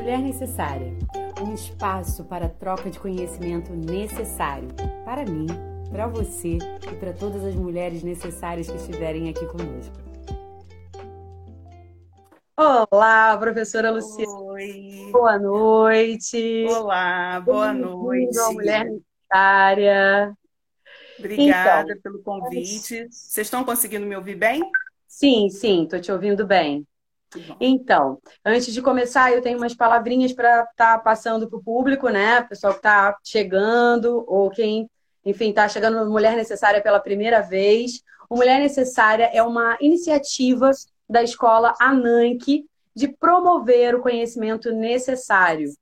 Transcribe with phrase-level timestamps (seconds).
[0.00, 0.96] Mulher Necessária
[1.42, 4.66] um espaço para troca de conhecimento necessário
[5.04, 5.46] para mim,
[5.90, 6.56] para você
[6.90, 9.94] e para todas as mulheres necessárias que estiverem aqui conosco.
[12.56, 14.32] Olá, professora Luciana.
[14.40, 15.10] Oi.
[15.12, 16.66] Boa noite.
[16.70, 18.38] Olá, boa noite.
[18.54, 20.34] Mulher Necessária.
[21.18, 23.06] Obrigada então, pelo convite.
[23.10, 24.62] Vocês estão conseguindo me ouvir bem?
[25.06, 26.86] Sim, sim, estou te ouvindo bem.
[27.60, 32.08] Então, antes de começar, eu tenho umas palavrinhas para estar tá passando para o público,
[32.08, 32.42] né?
[32.42, 34.90] Pessoal que está chegando, ou quem,
[35.24, 38.02] enfim, está chegando Mulher Necessária pela primeira vez.
[38.28, 40.70] O Mulher Necessária é uma iniciativa
[41.08, 45.72] da escola ANANC de promover o conhecimento necessário.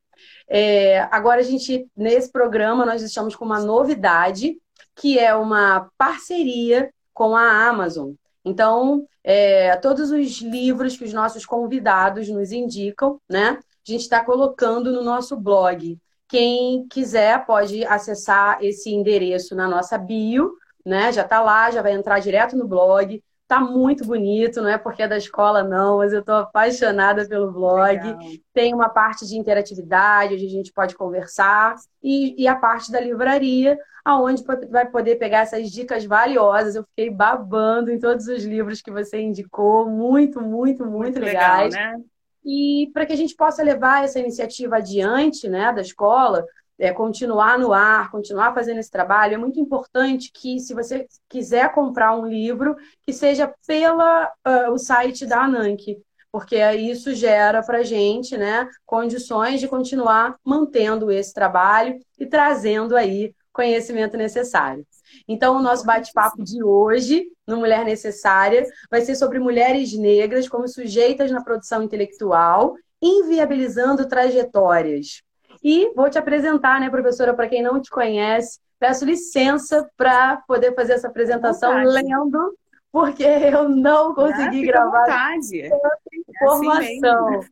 [0.49, 4.59] É, agora, a gente, nesse programa, nós estamos com uma novidade,
[4.95, 8.13] que é uma parceria com a Amazon.
[8.45, 13.59] Então, é, todos os livros que os nossos convidados nos indicam, né?
[13.87, 15.99] A gente está colocando no nosso blog.
[16.27, 21.13] Quem quiser pode acessar esse endereço na nossa bio, né?
[21.13, 23.23] Já está lá, já vai entrar direto no blog.
[23.49, 27.51] Tá muito bonito, não é porque é da escola, não, mas eu estou apaixonada pelo
[27.51, 27.97] blog.
[27.97, 28.19] Legal.
[28.53, 33.01] Tem uma parte de interatividade, onde a gente pode conversar, e, e a parte da
[33.01, 36.75] livraria, aonde vai poder pegar essas dicas valiosas.
[36.75, 41.73] Eu fiquei babando em todos os livros que você indicou, muito, muito, muito, muito legais.
[41.73, 42.05] Legal, né?
[42.45, 46.45] E para que a gente possa levar essa iniciativa adiante, né, da escola,
[46.79, 51.73] é, continuar no ar, continuar fazendo esse trabalho, é muito importante que, se você quiser
[51.73, 55.99] comprar um livro, que seja pela uh, o site da ANANC,
[56.31, 62.95] porque isso gera para a gente né, condições de continuar mantendo esse trabalho e trazendo
[62.95, 64.87] aí conhecimento necessário.
[65.27, 70.69] Então, o nosso bate-papo de hoje, no Mulher Necessária, vai ser sobre mulheres negras como
[70.69, 75.23] sujeitas na produção intelectual, inviabilizando trajetórias.
[75.63, 78.59] E vou te apresentar, né, professora, para quem não te conhece.
[78.79, 82.57] Peço licença para poder fazer essa apresentação lendo,
[82.93, 85.69] porque eu não consegui ah, gravar vontade.
[85.69, 87.35] tanta informação.
[87.35, 87.49] É assim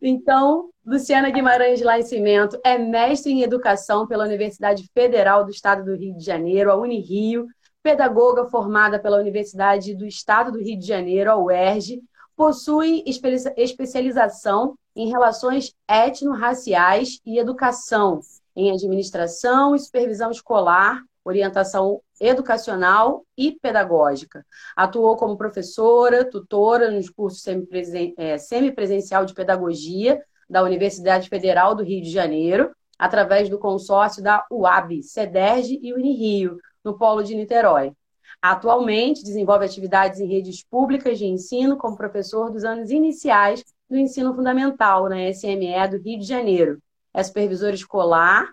[0.00, 6.16] então, Luciana Guimarães Nascimento é mestre em educação pela Universidade Federal do Estado do Rio
[6.16, 7.46] de Janeiro, a Unirio,
[7.82, 12.00] pedagoga formada pela Universidade do Estado do Rio de Janeiro, a UERJ,
[12.34, 13.04] possui
[13.56, 18.18] especialização em relações étnico-raciais e educação,
[18.56, 24.44] em administração e supervisão escolar, orientação educacional e pedagógica.
[24.76, 27.44] Atuou como professora, tutora nos cursos
[28.16, 30.20] é, semipresencial de pedagogia
[30.50, 36.56] da Universidade Federal do Rio de Janeiro, através do consórcio da UAB, CEDERJ e Unirio,
[36.84, 37.92] no Polo de Niterói.
[38.42, 44.34] Atualmente, desenvolve atividades em redes públicas de ensino como professor dos anos iniciais do ensino
[44.34, 46.78] fundamental na SME do Rio de Janeiro.
[47.14, 48.52] É supervisor escolar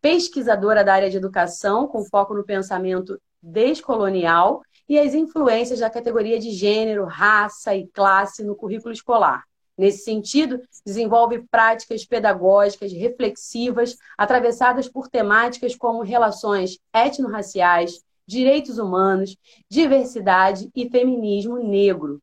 [0.00, 6.38] pesquisadora da área de educação, com foco no pensamento descolonial e as influências da categoria
[6.38, 9.44] de gênero, raça e classe no currículo escolar.
[9.76, 19.36] Nesse sentido, desenvolve práticas pedagógicas reflexivas, atravessadas por temáticas como relações étnico-raciais, direitos humanos,
[19.70, 22.20] diversidade e feminismo negro.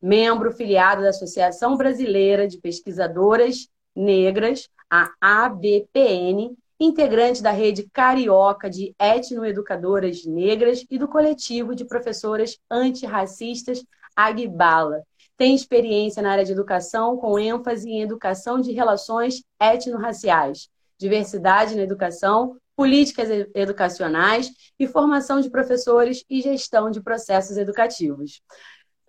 [0.00, 8.94] Membro filiado da Associação Brasileira de Pesquisadoras Negras, a ABPN, integrante da rede carioca de
[8.98, 13.84] etnoeducadoras negras e do coletivo de professoras antirracistas
[14.16, 15.02] Agbala.
[15.36, 20.68] Tem experiência na área de educação, com ênfase em educação de relações etnorraciais,
[20.98, 28.42] diversidade na educação, políticas educacionais e formação de professores e gestão de processos educativos.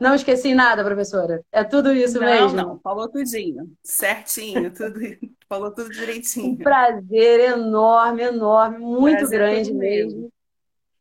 [0.01, 1.45] Não esqueci nada, professora.
[1.51, 2.57] É tudo isso não, mesmo?
[2.57, 3.71] Não, falou tudinho.
[3.83, 4.99] Certinho, tudo,
[5.47, 6.53] falou tudo direitinho.
[6.53, 10.21] Um prazer enorme, enorme, muito prazer grande mesmo.
[10.21, 10.33] mesmo.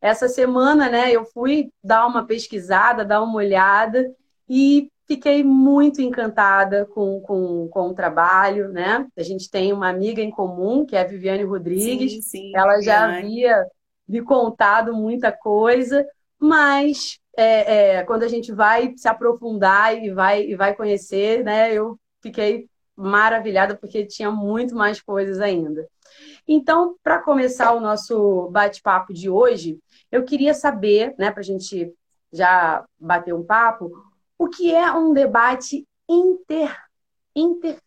[0.03, 4.15] Essa semana, né, eu fui dar uma pesquisada, dar uma olhada
[4.47, 9.07] e fiquei muito encantada com, com, com o trabalho, né?
[9.17, 12.13] A gente tem uma amiga em comum, que é a Viviane Rodrigues.
[12.13, 13.67] Sim, sim, Ela já havia
[14.07, 16.07] me contado muita coisa,
[16.39, 21.73] mas é, é, quando a gente vai se aprofundar e vai, e vai conhecer, né,
[21.73, 25.89] eu fiquei maravilhada porque tinha muito mais coisas ainda.
[26.47, 29.79] Então, para começar o nosso bate-papo de hoje,
[30.11, 31.93] eu queria saber, né, para a gente
[32.33, 33.91] já bater um papo,
[34.39, 36.77] o que é um debate inter,
[37.35, 37.79] inter,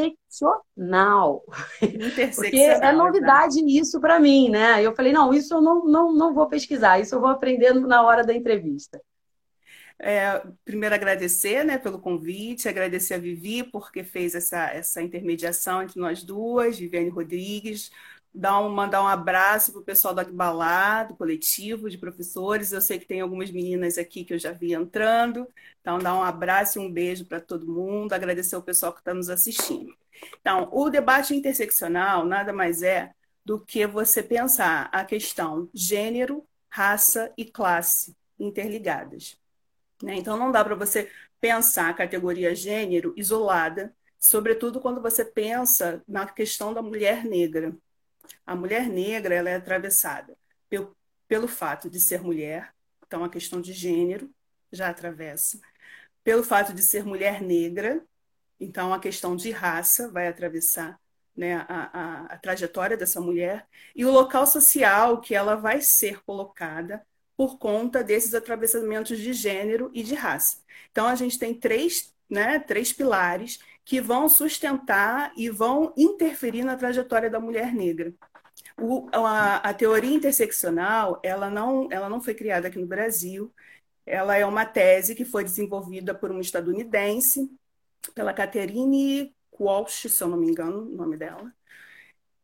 [0.00, 1.44] interseccional
[1.82, 2.34] interseccional.
[2.34, 3.70] Porque é novidade né?
[3.70, 4.82] isso para mim, né?
[4.82, 8.02] Eu falei, não, isso eu não, não, não vou pesquisar, isso eu vou aprendendo na
[8.02, 9.00] hora da entrevista.
[9.96, 16.00] É, primeiro agradecer né, pelo convite, agradecer a Vivi porque fez essa, essa intermediação entre
[16.00, 17.92] nós duas, Viviane Rodrigues,
[18.34, 22.72] dar um, mandar um abraço para o pessoal do Agbalá, do coletivo de professores.
[22.72, 25.46] Eu sei que tem algumas meninas aqui que eu já vi entrando,
[25.80, 29.14] então dar um abraço e um beijo para todo mundo, agradecer o pessoal que está
[29.14, 29.94] nos assistindo.
[30.40, 33.12] Então, o debate interseccional nada mais é
[33.44, 39.38] do que você pensar a questão gênero, raça e classe interligadas.
[40.02, 40.16] Né?
[40.16, 41.10] Então, não dá para você
[41.40, 47.76] pensar a categoria gênero isolada, sobretudo quando você pensa na questão da mulher negra.
[48.46, 50.36] A mulher negra ela é atravessada
[50.68, 50.96] pelo,
[51.28, 52.72] pelo fato de ser mulher,
[53.06, 54.30] então a questão de gênero
[54.72, 55.60] já atravessa,
[56.22, 58.04] pelo fato de ser mulher negra,
[58.58, 60.98] então a questão de raça vai atravessar
[61.36, 66.22] né, a, a, a trajetória dessa mulher, e o local social que ela vai ser
[66.24, 67.04] colocada
[67.36, 70.58] por conta desses atravessamentos de gênero e de raça.
[70.90, 76.76] Então, a gente tem três, né, três pilares que vão sustentar e vão interferir na
[76.76, 78.14] trajetória da mulher negra.
[78.78, 83.52] O, a, a, teoria interseccional, ela não, ela não foi criada aqui no Brasil,
[84.06, 87.50] ela é uma tese que foi desenvolvida por uma estadunidense,
[88.14, 91.52] pela Catherine Walsh, se eu não me engano, o nome dela,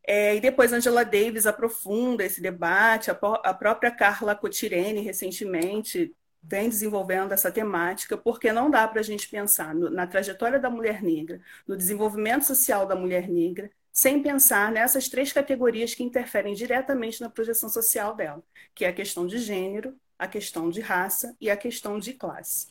[0.06, 3.14] é, e depois Angela Davis aprofunda esse debate, a,
[3.44, 9.28] a própria Carla Cotirene, recentemente, vem desenvolvendo essa temática, porque não dá para a gente
[9.28, 14.70] pensar no, na trajetória da mulher negra, no desenvolvimento social da mulher negra, sem pensar
[14.70, 18.42] nessas três categorias que interferem diretamente na projeção social dela,
[18.74, 22.68] que é a questão de gênero, a questão de raça e a questão de classe.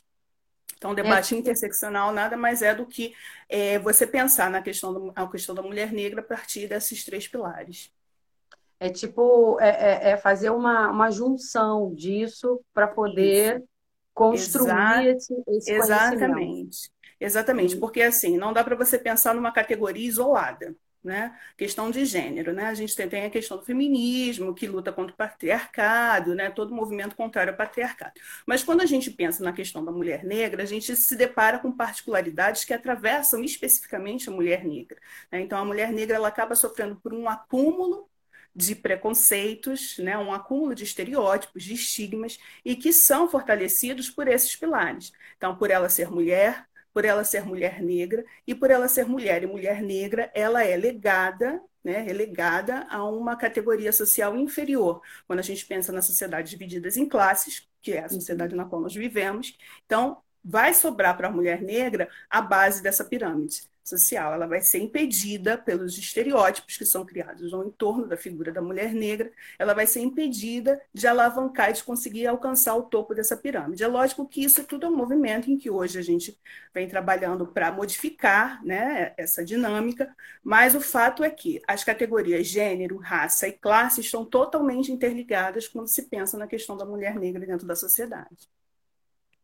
[0.77, 1.37] Então, o debate é.
[1.37, 3.13] interseccional nada mais é do que
[3.49, 7.27] é, você pensar na questão, do, a questão da mulher negra a partir desses três
[7.27, 7.91] pilares.
[8.79, 13.67] É tipo, é, é, é fazer uma, uma junção disso para poder Isso.
[14.13, 16.89] construir Exa esse, esse Exatamente.
[17.19, 20.73] Exatamente, porque assim, não dá para você pensar numa categoria isolada
[21.03, 21.37] né?
[21.57, 22.65] Questão de gênero, né?
[22.65, 26.49] A gente tem, a questão do feminismo, que luta contra o patriarcado, né?
[26.49, 28.13] Todo movimento contrário ao patriarcado.
[28.45, 31.71] Mas quando a gente pensa na questão da mulher negra, a gente se depara com
[31.71, 34.99] particularidades que atravessam especificamente a mulher negra.
[35.31, 35.41] Né?
[35.41, 38.09] Então, a mulher negra ela acaba sofrendo por um acúmulo
[38.55, 40.17] de preconceitos, né?
[40.17, 45.11] um acúmulo de estereótipos, de estigmas, e que são fortalecidos por esses pilares.
[45.37, 49.43] Então, por ela ser mulher, por ela ser mulher negra e por ela ser mulher
[49.43, 55.01] e mulher negra, ela é legada, né, relegada a uma categoria social inferior.
[55.27, 58.81] Quando a gente pensa na sociedade divididas em classes, que é a sociedade na qual
[58.81, 64.33] nós vivemos, então vai sobrar para a mulher negra a base dessa pirâmide social.
[64.33, 68.93] Ela vai ser impedida pelos estereótipos que são criados no entorno da figura da mulher
[68.93, 73.83] negra, ela vai ser impedida de alavancar e de conseguir alcançar o topo dessa pirâmide.
[73.83, 76.37] É lógico que isso tudo é um movimento em que hoje a gente
[76.73, 82.97] vem trabalhando para modificar né, essa dinâmica, mas o fato é que as categorias gênero,
[82.97, 87.67] raça e classe estão totalmente interligadas quando se pensa na questão da mulher negra dentro
[87.67, 88.58] da sociedade.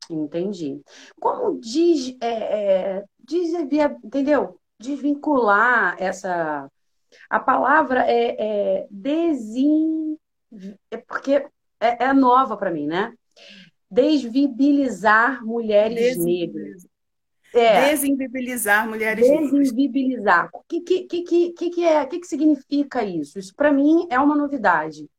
[0.10, 0.82] Entendi.
[1.20, 4.60] Como diz, é, é, diz entendeu?
[4.80, 6.70] Desvincular essa.
[7.30, 10.18] A palavra é, é desin.
[10.92, 11.46] É porque
[11.80, 13.14] é, é nova para mim, né?
[13.90, 16.88] Desvibilizar mulheres negras.
[17.54, 17.90] É.
[17.90, 20.50] Desinvibilizar mulheres Desinvibilizar.
[20.54, 23.40] O que, que, que, que, que, é, que, que significa isso?
[23.40, 25.10] Isso, para mim, é uma novidade.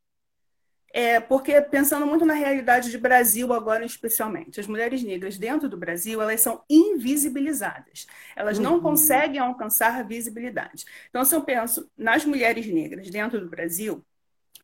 [0.99, 5.77] É, porque pensando muito na realidade de Brasil agora especialmente, as mulheres negras dentro do
[5.77, 8.81] Brasil elas são invisibilizadas, elas não uhum.
[8.81, 10.87] conseguem alcançar visibilidade.
[11.11, 14.03] Então, se eu penso nas mulheres negras dentro do Brasil,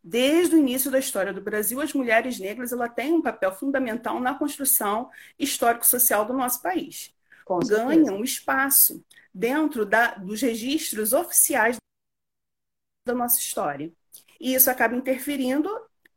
[0.03, 4.19] desde o início da história do Brasil, as mulheres negras ela têm um papel fundamental
[4.19, 7.15] na construção histórico-social do nosso país.
[7.69, 11.77] Ganham espaço dentro da, dos registros oficiais
[13.07, 13.93] da nossa história.
[14.41, 15.69] E isso acaba interferindo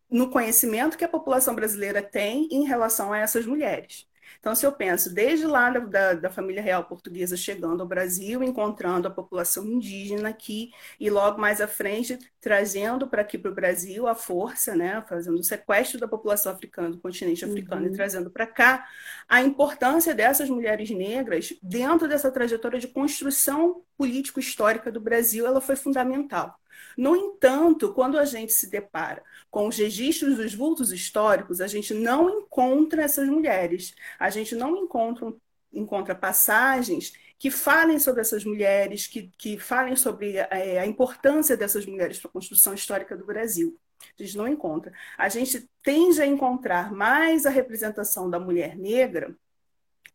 [0.09, 4.07] no conhecimento que a população brasileira tem em relação a essas mulheres.
[4.39, 9.07] Então, se eu penso desde lá da, da, família real portuguesa chegando ao Brasil, encontrando
[9.07, 14.07] a população indígena aqui, e logo mais à frente trazendo para aqui para o Brasil
[14.07, 17.93] a força, né, fazendo o sequestro da população africana, do continente africano, uhum.
[17.93, 18.87] e trazendo para cá,
[19.27, 25.75] a importância dessas mulheres negras dentro dessa trajetória de construção político-histórica do Brasil, ela foi
[25.75, 26.55] fundamental.
[26.97, 31.93] No entanto, quando a gente se depara com os registros dos vultos históricos, a gente
[31.93, 35.33] não encontra essas mulheres, a gente não encontra,
[35.73, 41.85] encontra passagens que falem sobre essas mulheres, que, que falem sobre é, a importância dessas
[41.85, 43.77] mulheres para a construção histórica do Brasil.
[44.17, 44.93] A gente não encontra.
[45.17, 49.35] A gente tende a encontrar mais a representação da mulher negra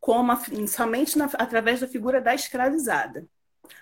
[0.01, 3.27] como a, somente na, através da figura da escravizada.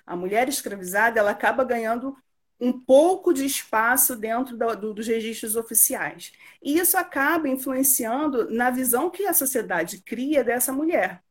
[0.04, 2.16] A mulher escravizada ela acaba ganhando
[2.60, 6.32] um pouco de espaço dentro do, do, dos registros oficiais.
[6.62, 11.22] E isso acaba influenciando na visão que a sociedade cria dessa mulher.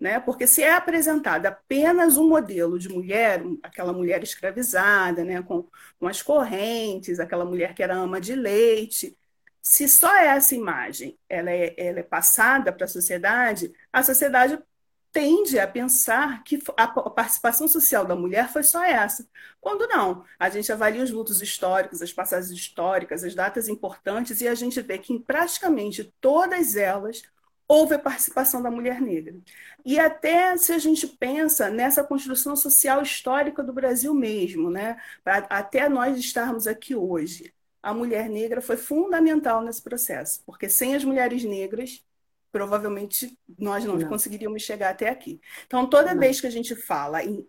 [0.00, 0.18] Né?
[0.18, 5.40] Porque se é apresentada apenas um modelo de mulher, aquela mulher escravizada, né?
[5.42, 9.16] com, com as correntes, aquela mulher que era ama de leite,
[9.62, 14.58] se só essa imagem ela é, ela é passada para a sociedade, a sociedade
[15.12, 19.28] tende a pensar que a participação social da mulher foi só essa.
[19.60, 24.48] Quando não, a gente avalia os lutos históricos, as passagens históricas, as datas importantes, e
[24.48, 27.22] a gente vê que em praticamente todas elas
[27.68, 29.34] houve a participação da mulher negra.
[29.84, 34.96] E até se a gente pensa nessa construção social histórica do Brasil mesmo, né?
[35.24, 37.52] até nós estarmos aqui hoje,
[37.82, 42.04] a mulher negra foi fundamental nesse processo, porque sem as mulheres negras
[42.52, 45.40] provavelmente nós não, não, conseguiríamos chegar até aqui.
[45.66, 46.20] Então, toda não.
[46.20, 47.46] vez que a gente fala em,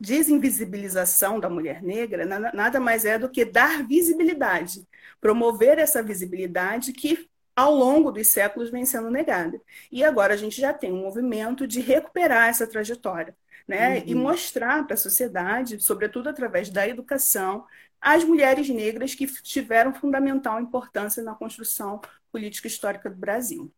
[0.00, 4.84] desinvisibilização da mulher negra, nada, nada mais é do que dar visibilidade,
[5.20, 9.60] promover essa visibilidade que ao longo dos séculos vem sendo negada.
[9.90, 13.36] E agora a gente já tem um movimento de recuperar essa trajetória.
[13.66, 13.98] Né?
[13.98, 14.04] Uhum.
[14.06, 17.64] E mostrar para a sociedade, sobretudo através da educação,
[18.00, 23.72] as mulheres negras que tiveram fundamental importância na construção política histórica do Brasil.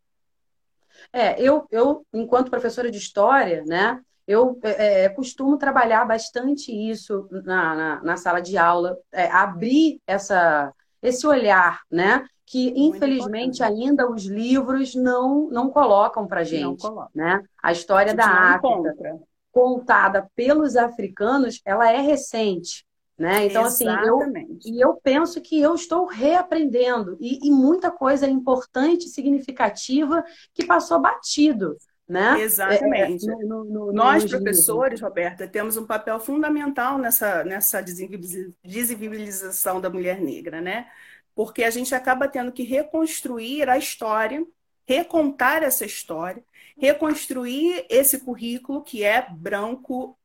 [1.12, 7.28] É, eu, eu, enquanto professora de história, né, eu é, é, costumo trabalhar bastante isso
[7.30, 12.24] na, na, na sala de aula, é, abrir essa, esse olhar, né?
[12.44, 13.62] Que Muito infelizmente importante.
[13.62, 17.10] ainda os livros não, não colocam para gente, coloca.
[17.14, 17.42] né?
[17.62, 19.18] A história a da África encontra.
[19.52, 22.85] contada pelos africanos, ela é recente,
[23.18, 23.46] né?
[23.46, 24.58] Então, Exatamente.
[24.58, 30.22] assim, eu, e eu penso que eu estou reaprendendo, e, e muita coisa importante, significativa,
[30.52, 31.76] que passou batido.
[32.08, 32.40] Né?
[32.40, 33.28] Exatamente.
[33.28, 39.80] É, é no, no, no, Nós, professores, Roberta, temos um papel fundamental nessa, nessa desinvibilização
[39.80, 40.86] da mulher negra, né?
[41.34, 44.46] Porque a gente acaba tendo que reconstruir a história,
[44.86, 46.44] recontar essa história,
[46.78, 50.16] reconstruir esse currículo que é branco,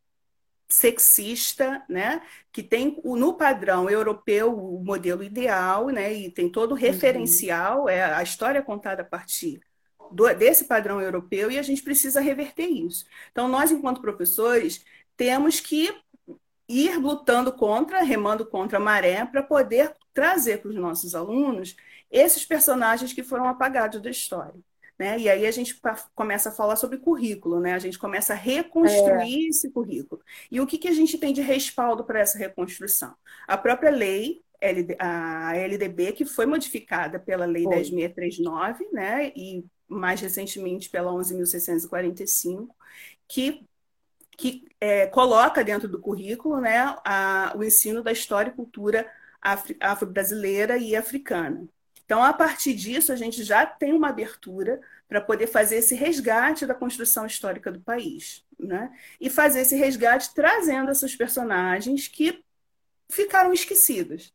[0.71, 2.21] sexista, né?
[2.51, 6.13] Que tem no padrão europeu o modelo ideal, né?
[6.13, 6.79] E tem todo o uhum.
[6.79, 9.59] referencial, é a história contada a partir
[10.11, 13.05] do, desse padrão europeu e a gente precisa reverter isso.
[13.31, 14.83] Então nós, enquanto professores,
[15.17, 15.93] temos que
[16.67, 21.75] ir lutando contra, remando contra a maré, para poder trazer para os nossos alunos
[22.09, 24.59] esses personagens que foram apagados da história.
[25.01, 25.17] Né?
[25.17, 25.81] E aí a gente
[26.13, 27.73] começa a falar sobre currículo, né?
[27.73, 29.49] A gente começa a reconstruir é.
[29.49, 30.21] esse currículo.
[30.51, 33.15] E o que, que a gente tem de respaldo para essa reconstrução?
[33.47, 34.43] A própria lei,
[34.99, 37.81] a LDB, que foi modificada pela Lei foi.
[37.81, 39.31] 10.639, né?
[39.35, 42.67] E mais recentemente pela 11.645,
[43.27, 43.65] que,
[44.37, 49.11] que é, coloca dentro do currículo né, a, o ensino da história e cultura
[49.81, 51.67] afro-brasileira e africana.
[52.11, 56.65] Então, a partir disso, a gente já tem uma abertura para poder fazer esse resgate
[56.65, 58.45] da construção histórica do país.
[58.59, 58.91] Né?
[59.17, 62.43] E fazer esse resgate trazendo esses personagens que
[63.09, 64.33] ficaram esquecidos.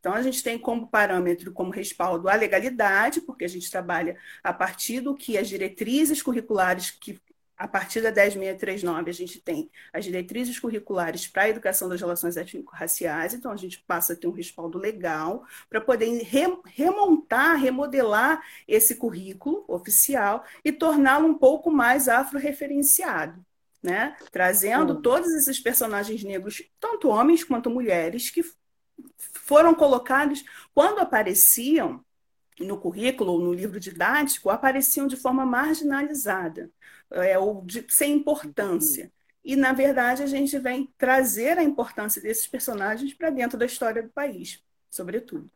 [0.00, 4.54] Então, a gente tem como parâmetro, como respaldo, a legalidade, porque a gente trabalha a
[4.54, 7.20] partir do que as diretrizes curriculares que
[7.58, 12.36] a partir da 10.639, a gente tem as diretrizes curriculares para a educação das relações
[12.36, 16.22] étnico-raciais, então a gente passa a ter um respaldo legal para poder
[16.64, 23.44] remontar, remodelar esse currículo oficial e torná-lo um pouco mais afro-referenciado.
[23.82, 24.16] Né?
[24.30, 28.44] Trazendo todos esses personagens negros, tanto homens quanto mulheres, que
[29.18, 32.04] foram colocados, quando apareciam
[32.60, 36.70] no currículo ou no livro didático, apareciam de forma marginalizada
[37.12, 39.10] é, ou de, sem importância.
[39.44, 44.02] E, na verdade, a gente vem trazer a importância desses personagens para dentro da história
[44.02, 45.50] do país, sobretudo.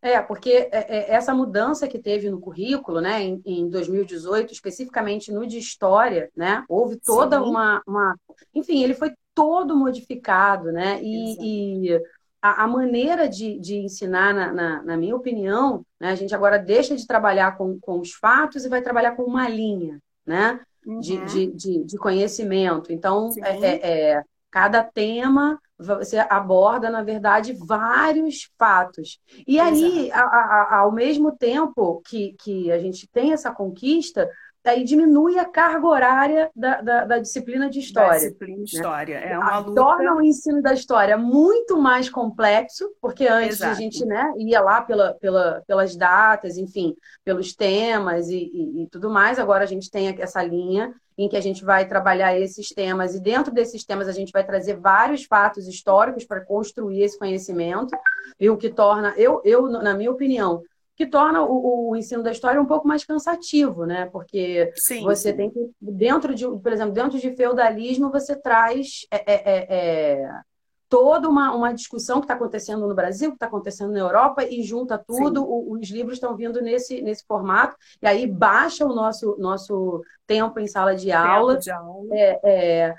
[0.00, 5.32] É, porque é, é, essa mudança que teve no currículo, né, em, em 2018, especificamente
[5.32, 8.14] no de história, né, houve toda uma, uma,
[8.54, 12.00] enfim, ele foi todo modificado, né, e, e
[12.40, 16.58] a, a, maneira de, de ensinar, na, na, na minha opinião, né, a gente agora
[16.58, 20.60] deixa de trabalhar com, com os fatos e vai trabalhar com uma linha, né?
[20.86, 21.00] Uhum.
[21.00, 22.92] de, de, de, de, conhecimento.
[22.92, 29.18] Então, é, é, é, cada tema você aborda, na verdade, vários fatos.
[29.46, 34.28] E aí, a, a, ao mesmo tempo que, que a gente tem essa conquista,
[34.64, 38.10] aí diminui a carga horária da, da, da disciplina de história.
[38.10, 39.32] Da disciplina de história, né?
[39.32, 39.80] é uma luta.
[39.80, 43.72] Torna o ensino da história muito mais complexo, porque antes Exato.
[43.72, 48.88] a gente né, ia lá pela, pela, pelas datas, enfim, pelos temas e, e, e
[48.88, 49.38] tudo mais.
[49.38, 53.20] Agora a gente tem essa linha em que a gente vai trabalhar esses temas, e
[53.20, 57.96] dentro desses temas a gente vai trazer vários fatos históricos para construir esse conhecimento,
[58.38, 60.62] e o que torna, eu, eu na minha opinião,
[60.96, 64.06] que torna o, o, ensino da história um pouco mais cansativo, né?
[64.06, 69.32] Porque sim, você tem que, dentro de, por exemplo, dentro de feudalismo, você traz é,
[69.32, 70.40] é, é, é
[70.88, 74.62] toda uma, uma discussão que está acontecendo no Brasil, que está acontecendo na Europa, e
[74.62, 79.36] junta tudo, o, os livros estão vindo nesse, nesse formato, e aí baixa o nosso,
[79.38, 81.58] nosso tempo em sala de aula.
[81.58, 82.06] De aula.
[82.12, 82.94] É, é,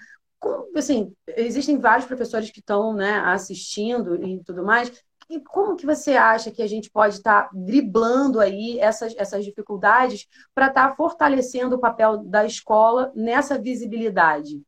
[0.76, 4.92] assim, existem vários professores que estão né, assistindo e tudo mais,
[5.30, 9.44] e como que você acha que a gente pode estar tá driblando aí essas, essas
[9.44, 14.62] dificuldades para estar tá fortalecendo o papel da escola nessa visibilidade?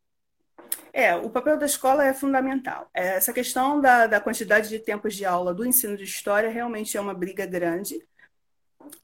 [0.91, 2.89] É, o papel da escola é fundamental.
[2.93, 6.97] É, essa questão da, da quantidade de tempos de aula do ensino de história realmente
[6.97, 8.03] é uma briga grande.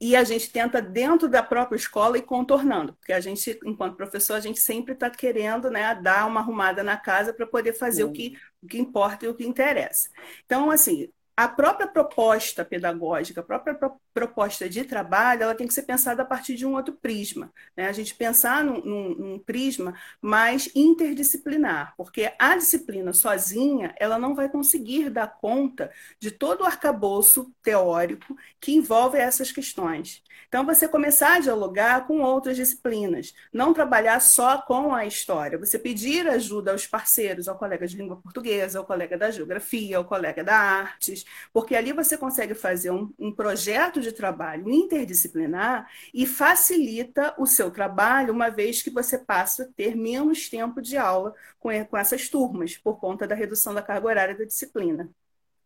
[0.00, 4.34] E a gente tenta, dentro da própria escola, ir contornando, porque a gente, enquanto professor,
[4.34, 8.10] a gente sempre está querendo né, dar uma arrumada na casa para poder fazer o
[8.10, 10.08] que, o que importa e o que interessa.
[10.44, 13.76] Então, assim, a própria proposta pedagógica, a própria
[14.12, 17.52] proposta de trabalho, ela tem que ser pensada a partir de um outro prisma.
[17.76, 17.88] Né?
[17.88, 24.34] A gente pensar num, num, num, prisma mais interdisciplinar, porque a disciplina sozinha, ela não
[24.34, 30.22] vai conseguir dar conta de todo o arcabouço teórico que envolve essas questões.
[30.48, 35.78] Então, você começar a dialogar com outras disciplinas, não trabalhar só com a história, você
[35.78, 40.44] pedir ajuda aos parceiros, ao colega de língua portuguesa, ao colega da geografia, ao colega
[40.44, 47.34] da artes, porque ali você consegue fazer um, um projeto de trabalho interdisciplinar e facilita
[47.38, 51.70] o seu trabalho, uma vez que você passa a ter menos tempo de aula com,
[51.86, 55.10] com essas turmas, por conta da redução da carga horária da disciplina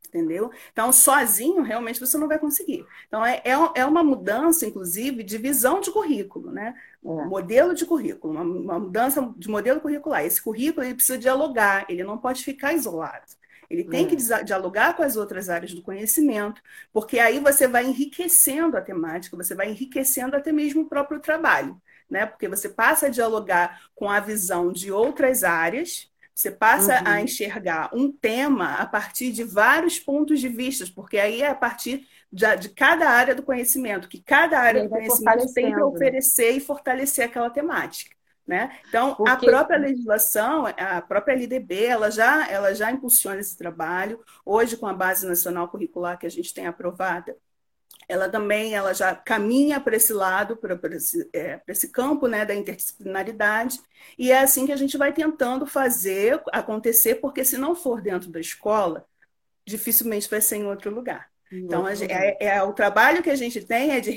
[0.09, 0.51] entendeu?
[0.73, 2.85] Então, sozinho, realmente, você não vai conseguir.
[3.07, 6.75] Então, é, é, é uma mudança, inclusive, de visão de currículo, né?
[7.05, 7.09] É.
[7.27, 10.25] Modelo de currículo, uma, uma, mudança de modelo curricular.
[10.25, 13.38] Esse currículo ele precisa dialogar, ele não pode ficar isolado.
[13.71, 14.43] Ele tem que é.
[14.43, 19.55] dialogar com as outras áreas do conhecimento, porque aí você vai enriquecendo a temática, você
[19.55, 22.25] vai enriquecendo até mesmo o próprio trabalho, né?
[22.25, 27.09] Porque você passa a dialogar com a visão de outras áreas, você passa uhum.
[27.09, 31.55] a enxergar um tema a partir de vários pontos de vista, porque aí é a
[31.55, 36.53] partir de, de cada área do conhecimento, que cada área do conhecimento tem que oferecer
[36.53, 38.18] e fortalecer aquela temática.
[38.49, 38.81] Né?
[38.89, 39.31] Então, Porque...
[39.31, 44.25] a própria legislação, a própria LDB, ela já, ela já impulsiona esse trabalho.
[44.43, 47.37] Hoje, com a Base Nacional Curricular que a gente tem aprovada,
[48.09, 52.55] ela também ela já caminha para esse lado, para esse, é, esse campo né, da
[52.55, 53.79] interdisciplinaridade,
[54.19, 58.31] e é assim que a gente vai tentando fazer acontecer, porque se não for dentro
[58.31, 59.07] da escola,
[59.67, 61.31] dificilmente vai ser em outro lugar.
[61.51, 64.11] Então, é, é, o trabalho que a gente tem é de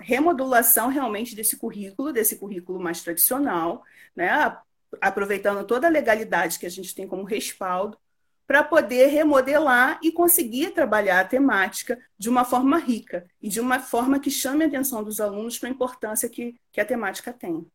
[0.00, 3.82] remodulação realmente desse currículo, desse currículo mais tradicional,
[4.14, 4.56] né?
[5.00, 7.98] aproveitando toda a legalidade que a gente tem como respaldo,
[8.46, 13.80] para poder remodelar e conseguir trabalhar a temática de uma forma rica e de uma
[13.80, 17.66] forma que chame a atenção dos alunos para a importância que, que a temática tem.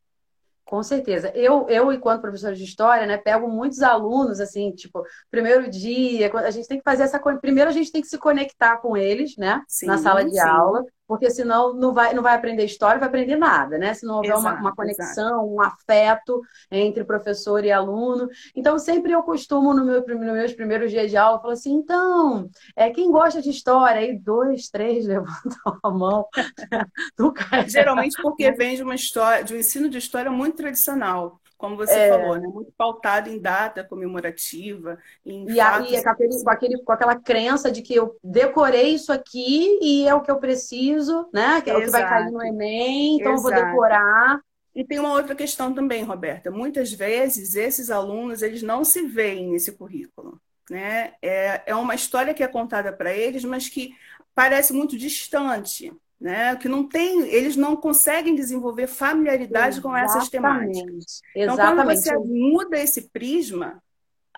[0.69, 1.31] Com certeza.
[1.33, 6.51] Eu, eu, enquanto professora de história, né, pego muitos alunos, assim, tipo, primeiro dia, a
[6.51, 7.19] gente tem que fazer essa.
[7.41, 10.39] Primeiro a gente tem que se conectar com eles, né, sim, na sala de sim.
[10.39, 13.95] aula porque senão não vai, não vai aprender história, vai aprender nada, né?
[13.95, 15.55] Se não houver exato, uma, uma, conexão, exato.
[15.55, 18.29] um afeto entre professor e aluno.
[18.55, 22.47] Então, sempre eu costumo, no meu, nos meus primeiros dias de aula, falar assim, então,
[22.75, 24.01] é, quem gosta de história?
[24.01, 26.27] Aí dois, três levantam a mão.
[27.67, 31.93] Geralmente porque vem de uma história, de um ensino de história muito tradicional como você
[31.93, 32.09] é...
[32.09, 32.47] falou, né?
[32.47, 34.97] muito pautado em data comemorativa.
[35.25, 39.11] Em e aí, com, aquele, com, aquele, com aquela crença de que eu decorei isso
[39.11, 41.61] aqui e é o que eu preciso, né?
[41.61, 41.81] Que é Exato.
[41.81, 43.49] o que vai cair no Enem, então Exato.
[43.49, 44.39] eu vou decorar.
[44.73, 46.49] E tem uma outra questão também, Roberta.
[46.49, 50.39] Muitas vezes esses alunos eles não se veem nesse currículo.
[50.69, 51.11] Né?
[51.21, 53.93] É, é uma história que é contada para eles, mas que
[54.33, 56.55] parece muito distante né?
[56.55, 59.81] Que não tem, eles não conseguem desenvolver familiaridade Exatamente.
[59.81, 61.21] com essas temáticas.
[61.35, 63.81] Então, quando você muda esse prisma,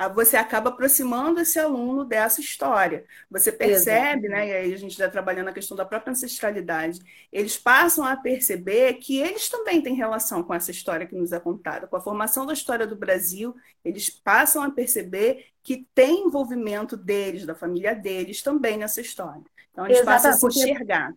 [0.10, 3.06] você acaba aproximando esse aluno dessa história.
[3.30, 4.48] Você percebe, né?
[4.48, 7.00] E aí a gente está trabalhando a questão da própria ancestralidade.
[7.32, 11.40] Eles passam a perceber que eles também têm relação com essa história que nos é
[11.40, 13.56] contada, com a formação da história do Brasil.
[13.84, 19.44] Eles passam a perceber que tem envolvimento deles, da família deles, também nessa história.
[19.72, 20.24] Então eles Exatamente.
[20.24, 21.14] passam a se enxergar.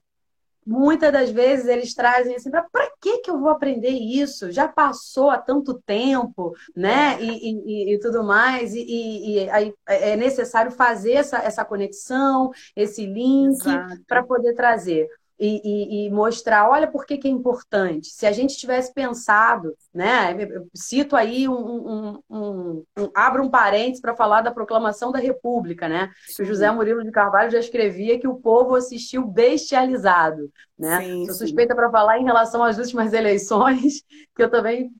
[0.66, 4.50] Muitas das vezes eles trazem assim, para que, que eu vou aprender isso?
[4.50, 7.20] Já passou há tanto tempo, né?
[7.20, 13.04] E, e, e tudo mais, e, e, aí é necessário fazer essa, essa conexão, esse
[13.04, 13.58] link
[14.06, 15.08] para poder trazer
[15.44, 18.08] e, e, e, mostrar, olha por que, que, é importante.
[18.08, 20.34] Se a gente tivesse pensado, né?
[20.38, 25.18] Eu cito aí um, um, um, um abro um parênteses para falar da proclamação da
[25.18, 26.10] República, né?
[26.40, 31.02] O José Murilo de Carvalho já escrevia que o povo assistiu bestializado, né?
[31.02, 34.02] Sim, Sou suspeita para falar em relação às últimas eleições,
[34.34, 34.90] que eu também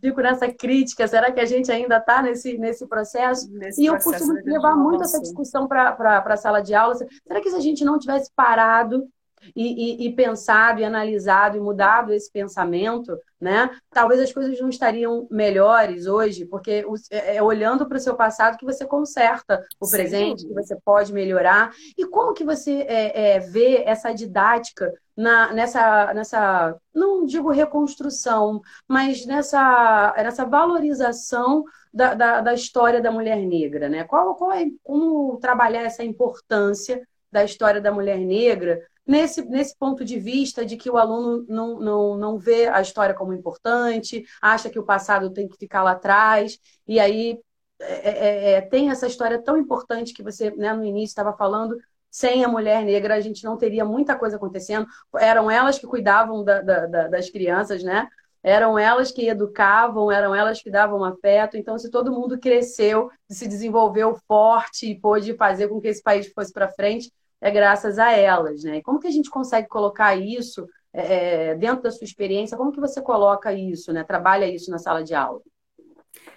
[0.00, 1.06] fico nessa crítica.
[1.06, 3.48] Será que a gente ainda está nesse, nesse processo?
[3.52, 6.94] Nesse e eu costumo levar muito essa discussão para a sala de aula.
[6.94, 9.06] Será que se a gente não tivesse parado
[9.54, 13.70] e, e, e, pensado e analisado e mudado esse pensamento, né?
[13.90, 18.56] Talvez as coisas não estariam melhores hoje, porque é, é olhando para o seu passado
[18.56, 19.96] que você conserta o Sim.
[19.96, 21.72] presente, que você pode melhorar.
[21.98, 28.60] E como que você é, é, vê essa didática na, nessa, nessa, não digo reconstrução,
[28.88, 34.04] mas nessa, nessa valorização da, da, da história da mulher negra, né?
[34.04, 40.04] Qual, qual é, como trabalhar essa importância da história da mulher negra nesse, nesse ponto
[40.04, 44.70] de vista de que o aluno não, não, não vê a história como importante, acha
[44.70, 47.38] que o passado tem que ficar lá atrás, e aí
[47.80, 51.76] é, é, é tem essa história tão importante que você né, no início estava falando.
[52.10, 54.86] Sem a mulher negra, a gente não teria muita coisa acontecendo.
[55.18, 58.06] Eram elas que cuidavam da, da, das crianças, né?
[58.42, 61.56] eram elas que educavam, eram elas que davam afeto.
[61.56, 66.30] Então, se todo mundo cresceu, se desenvolveu forte e pôde fazer com que esse país
[66.32, 67.10] fosse para frente,
[67.42, 68.80] é graças a elas, né?
[68.82, 72.56] como que a gente consegue colocar isso é, é, dentro da sua experiência?
[72.56, 74.04] Como que você coloca isso, né?
[74.04, 75.42] Trabalha isso na sala de aula?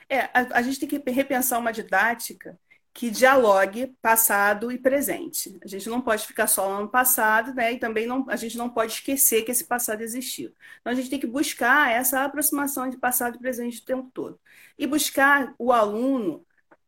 [0.10, 2.58] É, a, a gente tem que repensar uma didática
[2.92, 5.60] que dialogue passado e presente.
[5.64, 7.74] A gente não pode ficar só no passado, né?
[7.74, 10.54] E também não, a gente não pode esquecer que esse passado existiu.
[10.80, 14.40] Então a gente tem que buscar essa aproximação de passado e presente o tempo todo.
[14.80, 16.45] E buscar o aluno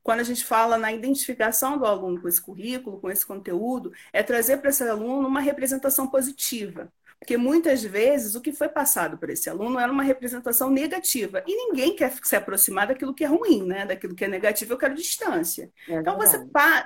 [0.07, 4.23] quando a gente fala na identificação do aluno com esse currículo, com esse conteúdo, é
[4.23, 6.89] trazer para esse aluno uma representação positiva.
[7.19, 11.43] Porque muitas vezes o que foi passado por esse aluno era uma representação negativa.
[11.45, 13.85] E ninguém quer se aproximar daquilo que é ruim, né?
[13.85, 15.69] Daquilo que é negativo, eu quero distância.
[15.89, 16.37] É então você,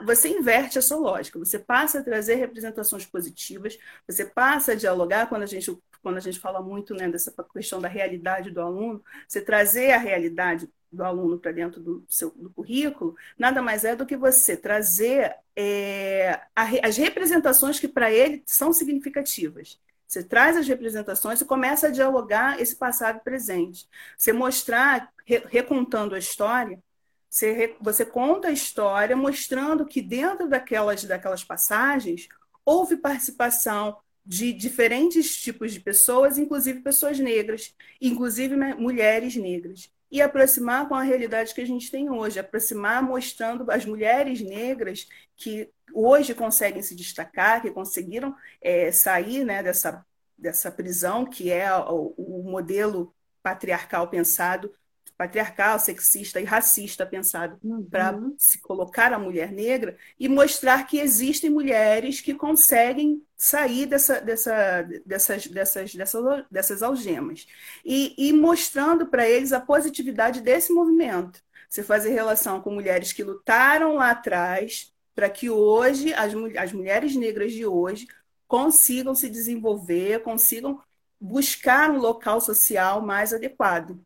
[0.04, 5.30] você inverte a sua lógica, você passa a trazer representações positivas, você passa a dialogar
[5.30, 9.04] quando a gente, quando a gente fala muito né, dessa questão da realidade do aluno,
[9.28, 13.96] você trazer a realidade do aluno para dentro do seu do currículo, nada mais é
[13.96, 19.80] do que você trazer é, a, as representações que para ele são significativas.
[20.08, 23.88] Você traz as representações e começa a dialogar esse passado e presente.
[24.18, 26.84] Você mostrar, re, recontando a história,
[27.30, 32.28] você, você conta a história mostrando que dentro daquelas, daquelas passagens
[32.66, 40.88] houve participação de diferentes tipos de pessoas, inclusive pessoas negras, inclusive mulheres negras e aproximar
[40.88, 46.36] com a realidade que a gente tem hoje, aproximar mostrando as mulheres negras que hoje
[46.36, 50.06] conseguem se destacar, que conseguiram é, sair né, dessa,
[50.38, 54.74] dessa prisão, que é o, o modelo patriarcal pensado
[55.22, 57.84] patriarcal, sexista e racista pensado uhum.
[57.84, 64.20] para se colocar a mulher negra e mostrar que existem mulheres que conseguem sair dessa,
[64.20, 67.46] dessa, dessas, dessas, dessas, dessas algemas
[67.86, 71.40] e, e mostrando para eles a positividade desse movimento.
[71.70, 77.16] Você fazer relação com mulheres que lutaram lá atrás para que hoje as, as mulheres
[77.16, 78.08] negras de hoje
[78.48, 80.82] consigam se desenvolver, consigam
[81.20, 84.00] buscar um local social mais adequado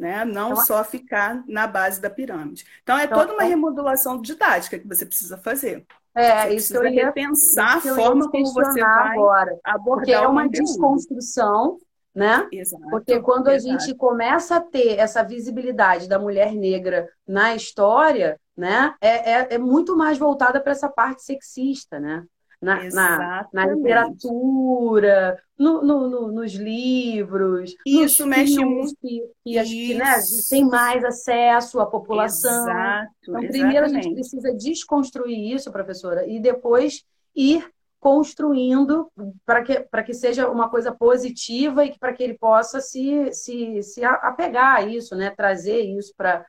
[0.00, 0.24] né?
[0.24, 2.64] Não então, só ficar na base da pirâmide.
[2.82, 5.86] Então, é então, toda uma é remodulação didática que você precisa fazer.
[6.14, 10.26] É, você isso eu ia repensar a forma como você vai agora, abordar porque é
[10.26, 11.76] uma desconstrução,
[12.14, 12.48] né?
[12.50, 13.74] Exato, porque quando exato.
[13.74, 19.54] a gente começa a ter essa visibilidade da mulher negra na história, né, é, é,
[19.54, 22.24] é muito mais voltada para essa parte sexista, né?
[22.60, 27.74] Na, na, na, literatura, no, no, no, nos livros.
[27.86, 28.94] Isso mexe muito.
[29.00, 29.72] Que, que, Isso.
[29.72, 30.14] que né,
[30.50, 32.62] tem mais acesso à população.
[32.64, 37.66] Exato, então, primeiro a gente precisa desconstruir isso, professora, e depois ir
[38.00, 39.12] construindo
[39.44, 44.02] para que, que seja uma coisa positiva e para que ele possa se, se, se
[44.02, 45.30] apegar a isso, né?
[45.30, 46.44] trazer isso para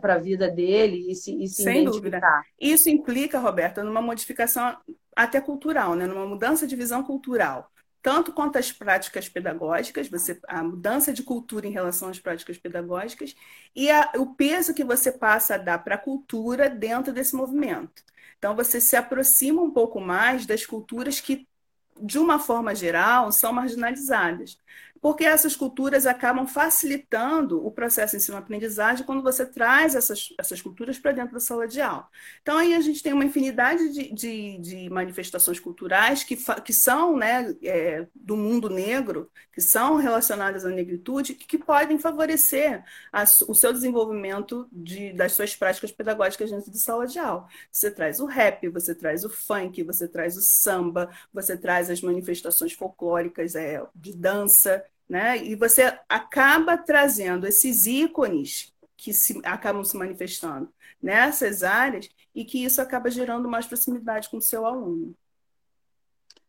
[0.00, 1.84] para a vida dele e se, e se Sem.
[1.84, 2.20] Dúvida.
[2.60, 4.76] Isso implica, Roberta, numa modificação
[5.14, 6.06] até cultural, né?
[6.06, 7.70] numa mudança de visão cultural.
[8.02, 13.34] Tanto quanto as práticas pedagógicas, você, a mudança de cultura em relação às práticas pedagógicas,
[13.74, 18.02] e a, o peso que você passa a dar para a cultura dentro desse movimento.
[18.38, 21.46] Então, você se aproxima um pouco mais das culturas que
[22.00, 24.58] de uma forma geral, são marginalizadas
[25.00, 31.12] porque essas culturas acabam facilitando o processo ensino-aprendizagem quando você traz essas, essas culturas para
[31.12, 32.08] dentro da sala de aula.
[32.42, 37.16] Então, aí a gente tem uma infinidade de, de, de manifestações culturais que, que são
[37.16, 43.22] né, é, do mundo negro, que são relacionadas à negritude, que, que podem favorecer a,
[43.22, 47.46] o seu desenvolvimento de, das suas práticas pedagógicas dentro de sala de aula.
[47.70, 52.00] Você traz o rap, você traz o funk, você traz o samba, você traz as
[52.00, 55.38] manifestações folclóricas é, de dança, né?
[55.38, 62.62] E você acaba trazendo esses ícones que se, acabam se manifestando nessas áreas e que
[62.62, 65.14] isso acaba gerando mais proximidade com o seu aluno.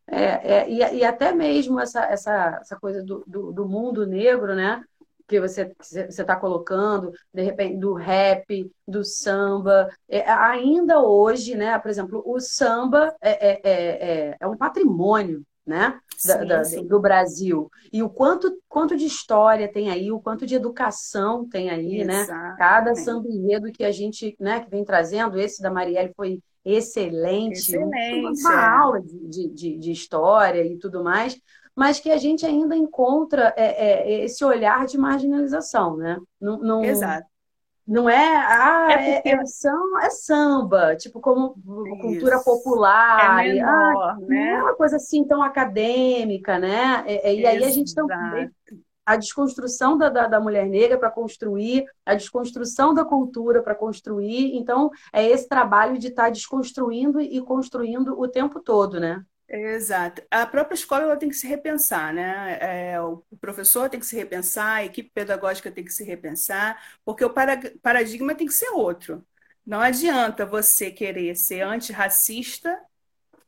[0.06, 4.54] É, é e, e, até mesmo essa, essa, essa coisa do, do, do mundo negro,
[4.54, 4.84] né?
[5.30, 9.88] que você está colocando, de repente, do rap, do samba.
[10.08, 16.00] É, ainda hoje, né, por exemplo, o samba é, é, é, é um patrimônio né?
[16.26, 17.70] Da, da, do Brasil.
[17.92, 22.26] E o quanto, quanto de história tem aí, o quanto de educação tem aí, né?
[22.58, 27.58] Cada samba enredo que a gente, né, que vem trazendo, esse da Marielle foi excelente,
[27.58, 28.68] excelente uma, é.
[28.68, 31.40] aula de, de, de, história e tudo mais,
[31.74, 36.18] mas que a gente ainda encontra é, é, esse olhar de marginalização, né?
[36.38, 37.29] Não, não, Exato.
[37.90, 39.28] Não é, ah, é, porque...
[39.30, 42.00] é, samba, é samba, tipo, como Isso.
[42.00, 43.44] cultura popular.
[43.44, 44.52] É menor, ah, né?
[44.52, 47.04] Não é uma coisa assim tão acadêmica, né?
[47.04, 48.48] E, e aí a gente também
[49.04, 54.56] a desconstrução da, da, da mulher negra para construir, a desconstrução da cultura para construir.
[54.56, 59.20] Então, é esse trabalho de estar tá desconstruindo e construindo o tempo todo, né?
[59.52, 60.22] Exato.
[60.30, 62.92] A própria escola ela tem que se repensar, né?
[62.92, 67.24] É, o professor tem que se repensar, a equipe pedagógica tem que se repensar, porque
[67.24, 67.34] o
[67.82, 69.26] paradigma tem que ser outro.
[69.66, 72.80] Não adianta você querer ser antirracista,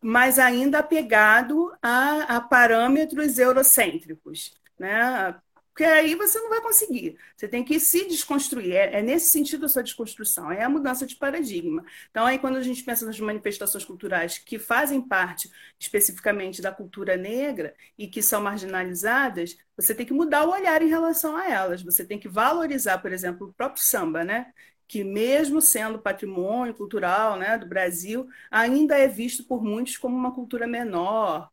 [0.01, 4.55] mas ainda apegado a, a parâmetros eurocêntricos.
[4.79, 5.35] Né?
[5.73, 7.17] Porque aí você não vai conseguir.
[7.35, 8.75] Você tem que se desconstruir.
[8.75, 11.83] É, é, nesse sentido a sua desconstrução, é a mudança de paradigma.
[12.11, 17.17] Então, aí, quando a gente pensa nas manifestações culturais que fazem parte especificamente da cultura
[17.17, 21.83] negra e que são marginalizadas, você tem que mudar o olhar em relação a elas.
[21.83, 24.53] Você tem que valorizar, por exemplo, o próprio samba, né?
[24.87, 30.35] que mesmo sendo patrimônio cultural né, do Brasil, ainda é visto por muitos como uma
[30.35, 31.51] cultura menor,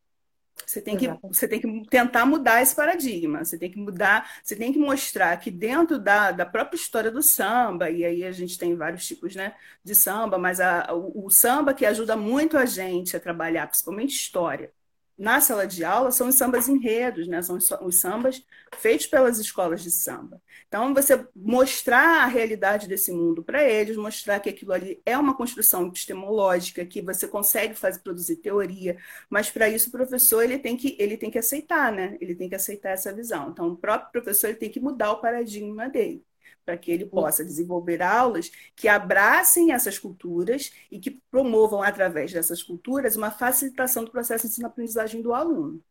[0.66, 4.56] você tem, que, você tem que tentar mudar esse paradigma, você tem que mudar, você
[4.56, 8.58] tem que mostrar que dentro da, da própria história do samba, e aí a gente
[8.58, 12.66] tem vários tipos né, de samba, mas a, o, o samba que ajuda muito a
[12.66, 14.72] gente a trabalhar, principalmente história,
[15.20, 17.42] na sala de aula são os sambas enredos, né?
[17.42, 18.42] são os sambas
[18.78, 20.42] feitos pelas escolas de samba.
[20.68, 25.36] Então, você mostrar a realidade desse mundo para eles, mostrar que aquilo ali é uma
[25.36, 28.98] construção epistemológica, que você consegue fazer produzir teoria,
[29.30, 32.18] mas para isso o professor ele tem que ele tem que aceitar, né?
[32.22, 33.50] Ele tem que aceitar essa visão.
[33.50, 36.24] Então, o próprio professor ele tem que mudar o paradigma dele
[36.70, 42.62] para que ele possa desenvolver aulas que abracem essas culturas e que promovam, através dessas
[42.62, 45.82] culturas, uma facilitação do processo de ensino-aprendizagem do aluno.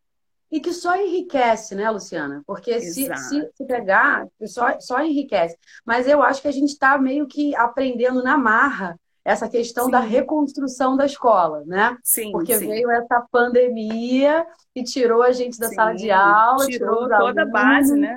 [0.52, 2.44] E que só enriquece, né, Luciana?
[2.46, 5.58] Porque se, se, se, pegar, só, só enriquece.
[5.84, 9.90] Mas eu acho que a gente está meio que aprendendo na marra essa questão sim.
[9.90, 11.98] da reconstrução da escola, né?
[12.04, 12.68] Sim, Porque sim.
[12.68, 17.42] veio essa pandemia e tirou a gente da sim, sala de aula, tirou, tirou toda
[17.42, 18.16] a base, né?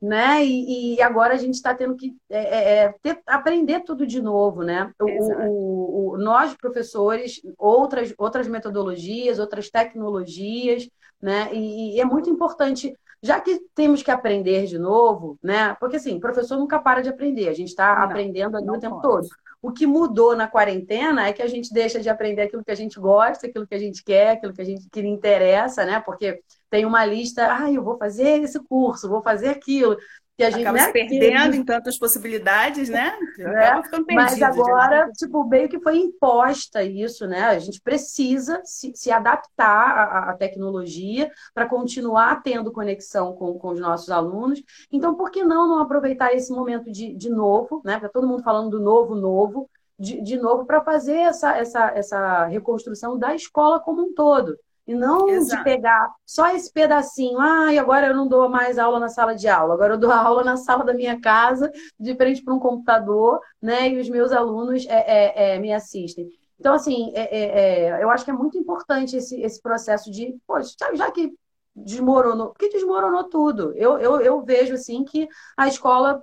[0.00, 0.44] Né?
[0.44, 4.22] E, e, agora a gente está tendo que é, é, é, ter, aprender tudo de
[4.22, 4.92] novo, né?
[5.00, 10.88] O, o, o, nós, professores, outras, outras metodologias, outras tecnologias,
[11.20, 11.48] né?
[11.52, 15.76] E, e, é muito importante, já que temos que aprender de novo, né?
[15.80, 19.00] Porque assim, o professor nunca para de aprender, a gente está aprendendo ali o tempo
[19.00, 19.28] pode.
[19.28, 19.28] todo.
[19.60, 22.76] O que mudou na quarentena é que a gente deixa de aprender aquilo que a
[22.76, 26.00] gente gosta, aquilo que a gente quer, aquilo que a gente que interessa, né?
[26.00, 26.40] Porque
[26.70, 29.96] tem uma lista, ah, eu vou fazer esse curso, vou fazer aquilo.
[30.38, 31.56] Que a gente acaba né, se perdendo que...
[31.56, 33.12] em tantas possibilidades, né?
[33.40, 37.46] É, mas agora, tipo, meio que foi imposta isso, né?
[37.46, 43.70] A gente precisa se, se adaptar à, à tecnologia para continuar tendo conexão com, com
[43.70, 44.62] os nossos alunos.
[44.92, 47.98] Então, por que não não aproveitar esse momento de, de novo, né?
[47.98, 52.44] Para todo mundo falando do novo, novo, de, de novo para fazer essa, essa, essa
[52.44, 54.56] reconstrução da escola como um todo.
[54.88, 55.58] E não Exato.
[55.58, 59.34] de pegar só esse pedacinho, ah, e agora eu não dou mais aula na sala
[59.34, 61.70] de aula, agora eu dou aula na sala da minha casa,
[62.00, 63.90] de frente para um computador, né?
[63.90, 66.26] E os meus alunos é, é, é, me assistem.
[66.58, 70.34] Então, assim, é, é, é, eu acho que é muito importante esse, esse processo de,
[70.46, 71.34] poxa, já que
[71.76, 73.72] desmoronou, porque desmoronou tudo.
[73.76, 76.22] Eu, eu, eu vejo, assim, que a escola.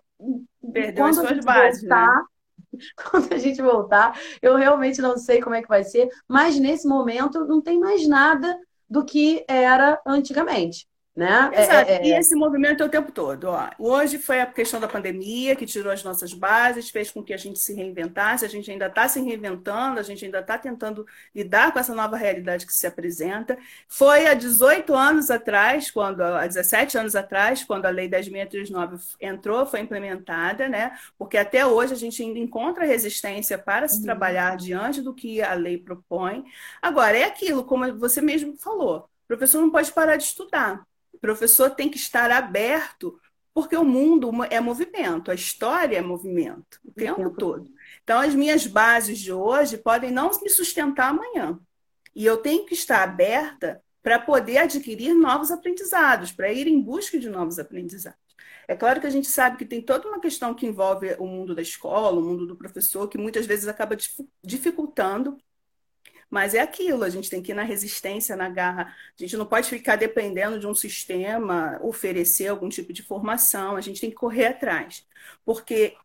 [0.74, 2.24] Perdeu as suas bases, voltar, né?
[3.12, 4.20] quando a gente voltar.
[4.42, 8.08] Eu realmente não sei como é que vai ser, mas nesse momento não tem mais
[8.08, 8.58] nada
[8.90, 10.88] do que era antigamente.
[11.16, 11.50] Né?
[11.54, 11.92] É, Exato.
[11.92, 13.46] É, é, e esse movimento é o tempo todo.
[13.46, 13.70] Ó.
[13.80, 17.38] Hoje foi a questão da pandemia que tirou as nossas bases, fez com que a
[17.38, 18.44] gente se reinventasse.
[18.44, 22.18] A gente ainda está se reinventando, a gente ainda está tentando lidar com essa nova
[22.18, 23.58] realidade que se apresenta.
[23.88, 29.66] Foi há 18 anos atrás, quando há 17 anos atrás, quando a Lei 10.639 entrou,
[29.66, 30.98] foi implementada, né?
[31.18, 34.04] Porque até hoje a gente ainda encontra resistência para se uhum.
[34.04, 36.44] trabalhar diante do que a lei propõe.
[36.82, 39.10] Agora, é aquilo, como você mesmo falou.
[39.24, 40.86] O professor não pode parar de estudar.
[41.16, 43.20] O professor tem que estar aberto,
[43.54, 47.72] porque o mundo é movimento, a história é movimento, o tempo, tempo todo.
[48.04, 51.60] Então, as minhas bases de hoje podem não me sustentar amanhã.
[52.14, 57.18] E eu tenho que estar aberta para poder adquirir novos aprendizados, para ir em busca
[57.18, 58.20] de novos aprendizados.
[58.68, 61.56] É claro que a gente sabe que tem toda uma questão que envolve o mundo
[61.56, 63.96] da escola, o mundo do professor, que muitas vezes acaba
[64.44, 65.38] dificultando
[66.36, 68.94] mas é aquilo, a gente tem que ir na resistência, na garra.
[69.18, 73.82] A gente não pode ficar dependendo de um sistema oferecer algum tipo de formação, a
[73.82, 75.08] gente tem que correr atrás.
[75.46, 75.96] Porque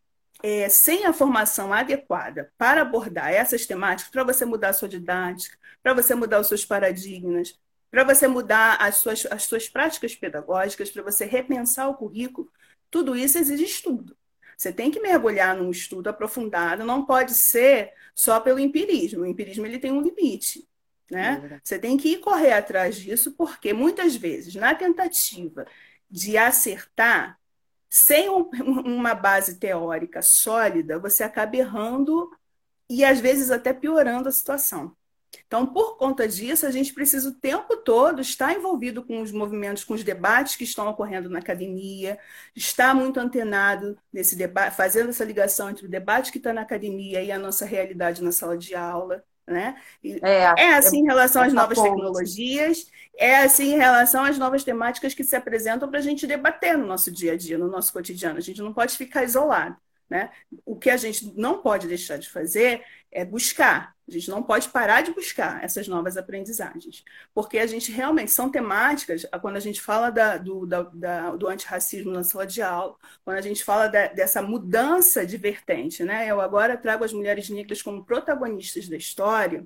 [0.41, 5.57] é, sem a formação adequada para abordar essas temáticas, para você mudar a sua didática,
[5.83, 10.89] para você mudar os seus paradigmas, para você mudar as suas, as suas práticas pedagógicas,
[10.91, 12.49] para você repensar o currículo,
[12.89, 14.15] tudo isso exige estudo.
[14.61, 19.23] Você tem que mergulhar num estudo aprofundado, não pode ser só pelo empirismo.
[19.23, 20.69] O empirismo ele tem um limite.
[21.09, 21.41] Né?
[21.51, 25.65] É Você tem que ir correr atrás disso, porque muitas vezes, na tentativa
[26.07, 27.39] de acertar,
[27.89, 28.51] sem um,
[28.85, 32.29] uma base teórica sólida, você acaba errando
[32.87, 34.95] e às vezes até piorando a situação.
[35.47, 39.83] Então, por conta disso, a gente precisa o tempo todo estar envolvido com os movimentos,
[39.83, 42.19] com os debates que estão ocorrendo na academia,
[42.55, 47.21] estar muito antenado nesse debate, fazendo essa ligação entre o debate que está na academia
[47.21, 49.23] e a nossa realidade na sala de aula.
[49.47, 49.75] Né?
[50.21, 51.89] É, é assim em relação às novas ponte.
[51.89, 56.77] tecnologias, é assim em relação às novas temáticas que se apresentam para a gente debater
[56.77, 58.37] no nosso dia a dia, no nosso cotidiano.
[58.37, 59.75] A gente não pode ficar isolado.
[60.09, 60.29] Né?
[60.65, 63.95] O que a gente não pode deixar de fazer é buscar.
[64.07, 68.49] A gente não pode parar de buscar essas novas aprendizagens, porque a gente realmente são
[68.49, 72.95] temáticas, quando a gente fala da, do, da, da, do antirracismo na sala de aula,
[73.23, 76.27] quando a gente fala da, dessa mudança de vertente, né?
[76.29, 79.65] Eu agora trago as mulheres negras como protagonistas da história,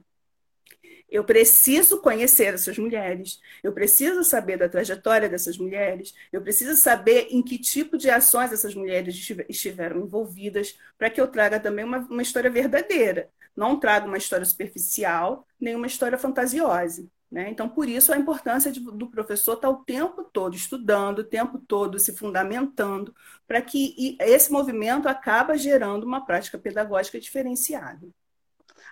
[1.10, 7.28] eu preciso conhecer essas mulheres, eu preciso saber da trajetória dessas mulheres, eu preciso saber
[7.30, 9.16] em que tipo de ações essas mulheres
[9.50, 13.30] estiveram envolvidas, para que eu traga também uma, uma história verdadeira.
[13.56, 17.08] Não trago uma história superficial, nem uma história fantasiosa.
[17.32, 17.50] Né?
[17.50, 21.60] Então, por isso, a importância de, do professor estar o tempo todo estudando, o tempo
[21.60, 23.14] todo se fundamentando,
[23.48, 28.08] para que esse movimento acaba gerando uma prática pedagógica diferenciada.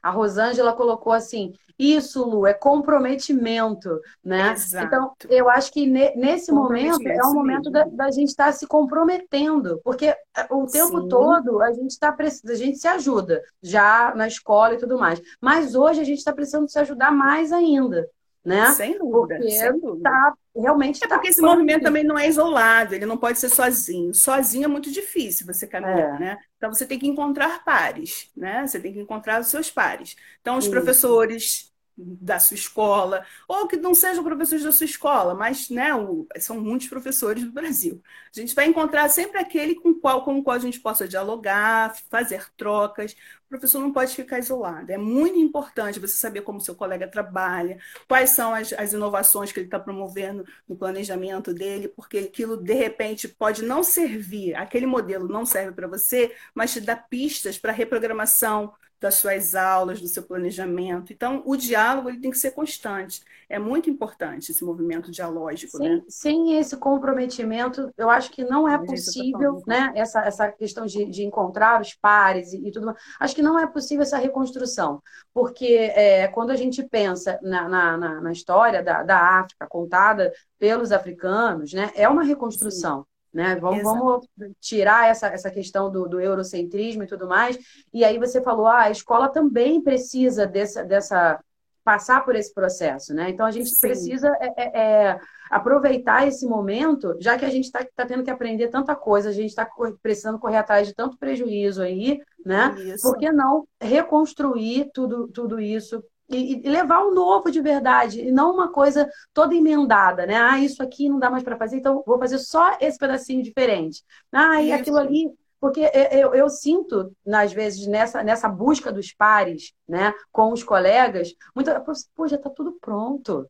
[0.04, 4.52] A Rosângela colocou assim: isso, Lu, é comprometimento, né?
[4.52, 4.86] Exato.
[4.86, 8.52] Então, eu acho que ne nesse momento é o momento da, da, gente estar tá
[8.52, 10.20] se comprometendo, porque é,
[10.52, 11.08] o tempo Sim.
[11.08, 15.74] todo a gente está a gente se ajuda já na escola e tudo mais, mas
[15.74, 18.08] hoje a gente está precisando se ajudar mais ainda,
[18.44, 18.72] né?
[18.72, 19.36] Sem dúvida.
[19.36, 20.10] Porque sem dúvida.
[20.10, 23.50] Tá, realmente é tá porque esse movimento também não é isolado, ele não pode ser
[23.50, 24.14] sozinho.
[24.14, 26.20] Sozinho é muito difícil você caminhar, é.
[26.20, 26.38] né?
[26.58, 28.66] Então você tem que encontrar pares, né?
[28.68, 30.16] Você tem que encontrar os seus pares.
[30.42, 30.72] Então os Isso.
[30.72, 36.28] professores da sua escola, ou que não sejam professores da sua escola, mas né, o,
[36.40, 38.02] são muitos professores do Brasil.
[38.36, 41.96] A gente vai encontrar sempre aquele com, qual, com o qual a gente possa dialogar,
[42.10, 43.14] fazer trocas.
[43.46, 44.92] O professor não pode ficar isolado.
[44.92, 47.78] É muito importante você saber como seu colega trabalha,
[48.08, 52.74] quais são as, as inovações que ele está promovendo no planejamento dele, porque aquilo, de
[52.74, 57.72] repente, pode não servir, aquele modelo não serve para você, mas te dá pistas para
[57.72, 58.74] reprogramação,
[59.04, 61.12] das suas aulas, do seu planejamento.
[61.12, 63.22] Então, o diálogo ele tem que ser constante.
[63.50, 65.76] É muito importante esse movimento dialógico.
[65.76, 66.02] Sem, né?
[66.08, 69.92] sem esse comprometimento, eu acho que não é possível, né?
[69.94, 72.98] Essa, essa questão de, de encontrar os pares e, e, tudo mais.
[73.20, 75.04] Acho que não é possível essa reconstrução.
[75.34, 80.94] Porque é, quando a gente pensa na, na, na história da, da África contada pelos
[80.94, 81.92] africanos, né?
[81.94, 83.02] É uma reconstrução.
[83.02, 83.13] Sim.
[83.34, 83.56] Né?
[83.56, 84.28] Vamos, vamos,
[84.60, 87.58] tirar essa, essa questão do, do, eurocentrismo e tudo mais.
[87.92, 91.40] E aí você falou, ah, a escola também precisa dessa, dessa
[91.84, 93.30] passar por esse processo, né?
[93.30, 93.82] Então a gente Sim.
[93.82, 95.20] precisa é, é, é,
[95.50, 99.34] aproveitar esse momento, já que a gente está tá tendo que aprender tanta coisa, a
[99.34, 99.68] gente está
[100.02, 102.74] precisando correr atrás de tanto prejuízo aí, né?
[102.78, 103.02] Isso.
[103.02, 106.04] Por que não reconstruir tudo, tudo isso
[106.38, 110.36] e, e, levar o novo de verdade, e não uma coisa toda emendada, né?
[110.36, 114.04] Ah, isso aqui não dá mais para fazer, então vou fazer só esse pedacinho diferente.
[114.32, 114.80] Ah, e isso.
[114.80, 115.32] aquilo ali.
[115.60, 121.34] Porque eu, eu, sinto, às vezes, nessa, nessa busca dos pares, né, com os colegas,
[121.56, 121.82] muita,
[122.14, 123.50] pô, já está tudo pronto.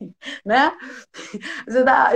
[0.44, 0.72] né?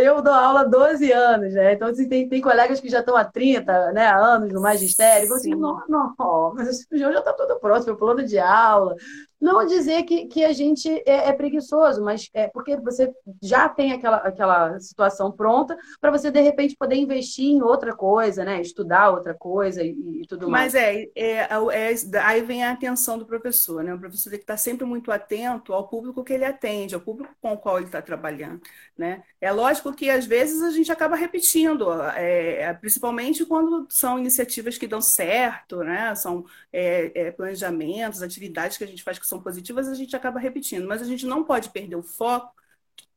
[0.03, 1.73] Eu dou aula há 12 anos, né?
[1.73, 5.33] Então, assim, tem, tem colegas que já estão há 30 né, anos no magistério.
[5.33, 6.15] Assim, não, não,
[6.55, 8.95] mas esse já está todo pronto, meu plano de aula.
[9.41, 13.93] Não dizer que, que a gente é, é, preguiçoso, mas é porque você já tem
[13.93, 18.61] aquela, aquela situação pronta para você, de repente, poder investir em outra coisa, né?
[18.61, 20.73] Estudar outra coisa e, e tudo mais.
[20.73, 23.95] Mas é, é, é, aí vem a atenção do professor, né?
[23.95, 27.33] O professor tem que estar sempre muito atento ao público que ele atende, ao público
[27.41, 28.61] com o qual ele está trabalhando,
[28.97, 29.23] né?
[29.41, 34.77] É lógico que, às vezes, a gente acaba repetindo, é, é principalmente quando são iniciativas
[34.77, 36.13] que dão certo, né?
[36.17, 40.89] São é, planejamentos, atividades que a gente faz que são positivas, a gente acaba repetindo,
[40.89, 42.53] mas a gente não pode perder o foco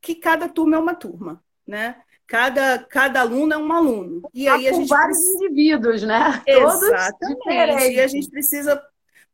[0.01, 2.01] que cada turma é uma turma, né?
[2.25, 4.21] Cada, cada aluno é um aluno.
[4.33, 5.45] E aí a gente vários precisa...
[5.45, 6.41] indivíduos, né?
[6.47, 7.93] Exatamente.
[7.93, 8.81] E a gente precisa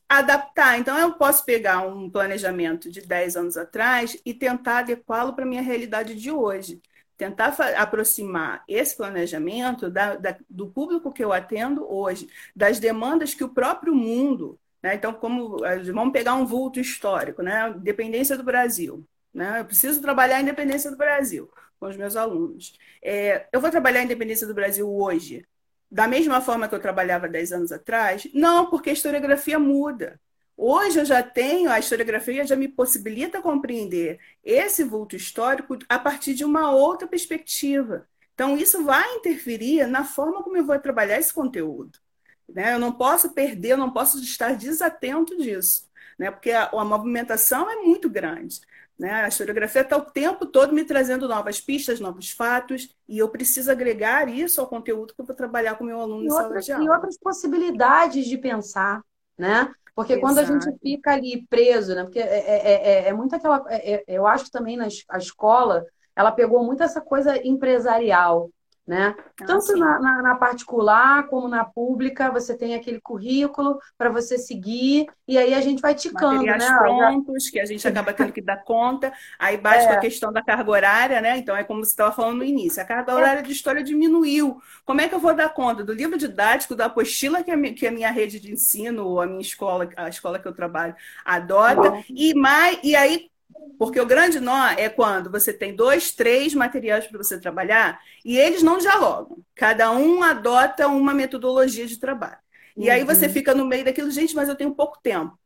[0.09, 0.80] adaptar.
[0.80, 5.47] Então, eu posso pegar um planejamento de 10 anos atrás e tentar adequá-lo para a
[5.47, 6.82] minha realidade de hoje.
[7.15, 13.43] Tentar aproximar esse planejamento da, da, do público que eu atendo hoje, das demandas que
[13.43, 14.95] o próprio mundo né?
[14.95, 15.57] Então, como
[15.93, 17.69] vamos pegar um vulto histórico, né?
[17.77, 19.05] Independência do Brasil.
[19.33, 19.59] Né?
[19.59, 22.73] Eu preciso trabalhar a independência do Brasil com os meus alunos.
[23.03, 25.45] É, eu vou trabalhar a independência do Brasil hoje,
[25.91, 28.27] da mesma forma que eu trabalhava 10 anos atrás?
[28.33, 30.19] Não, porque a historiografia muda.
[30.55, 36.33] Hoje eu já tenho, a historiografia já me possibilita compreender esse vulto histórico a partir
[36.33, 38.07] de uma outra perspectiva.
[38.33, 41.99] Então, isso vai interferir na forma como eu vou trabalhar esse conteúdo.
[42.47, 42.73] Né?
[42.73, 46.31] Eu não posso perder, eu não posso estar desatento disso, né?
[46.31, 48.61] porque a, a movimentação é muito grande.
[48.97, 49.11] Né?
[49.11, 53.69] A historiografia está o tempo todo me trazendo novas pistas, novos fatos, e eu preciso
[53.69, 56.47] agregar isso ao conteúdo que eu vou trabalhar com o meu aluno e em outras,
[56.47, 56.85] sala de aula.
[56.85, 59.03] E outras possibilidades de pensar,
[59.37, 59.71] né?
[59.93, 60.27] Porque Exato.
[60.27, 62.03] quando a gente fica ali preso, né?
[62.03, 63.65] Porque é, é, é, é muito aquela.
[63.67, 65.85] É, é, eu acho que também na a escola
[66.15, 68.51] ela pegou muito essa coisa empresarial,
[68.88, 69.13] né?
[69.41, 74.38] Ah, Tanto na, na, na, particular como na pública, você tem aquele currículo para você
[74.38, 76.77] seguir, e aí a gente vai ticando, Materiais né?
[76.77, 79.88] prontos, que a gente acaba tendo que dar conta, aí bate é.
[79.88, 81.38] com a questão da carga horária, né?
[81.38, 83.43] Então é como você estava falando no início, a carga horária é.
[83.43, 84.61] de história diminuiu.
[84.85, 87.85] Como é que eu vou dar conta do livro didático, da apostila que a, que
[87.85, 92.01] a minha rede de ensino, ou a minha escola, a escola que eu trabalho, adota,
[92.09, 93.29] e, mais, e aí
[93.77, 98.37] porque o grande nó é quando você tem dois, três materiais para você trabalhar e
[98.37, 99.37] eles não dialogam.
[99.55, 102.37] Cada um adota uma metodologia de trabalho.
[102.75, 102.93] E uhum.
[102.93, 103.33] aí você uhum.
[103.33, 105.37] fica no meio daquilo, gente, mas eu tenho pouco tempo.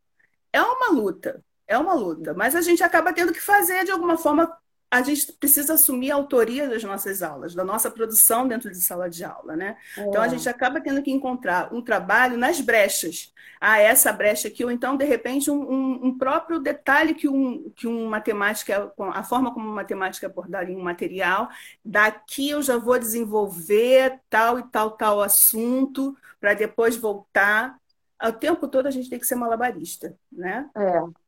[0.53, 4.17] É uma luta, é uma luta, mas a gente acaba tendo que fazer de alguma
[4.17, 4.51] forma
[4.91, 9.09] a gente precisa assumir a autoria das nossas aulas, da nossa produção dentro de sala
[9.09, 9.77] de aula, né?
[9.97, 10.01] É.
[10.01, 13.33] Então a gente acaba tendo que encontrar um trabalho nas brechas.
[13.59, 17.69] Ah, essa brecha aqui, ou então, de repente, um, um, um próprio detalhe que um,
[17.75, 21.47] que um matemática, a forma como uma matemática abordaria um material,
[21.85, 27.79] daqui eu já vou desenvolver tal e tal, tal assunto, para depois voltar.
[28.21, 30.69] O tempo todo a gente tem que ser malabarista, né?
[30.75, 31.20] É.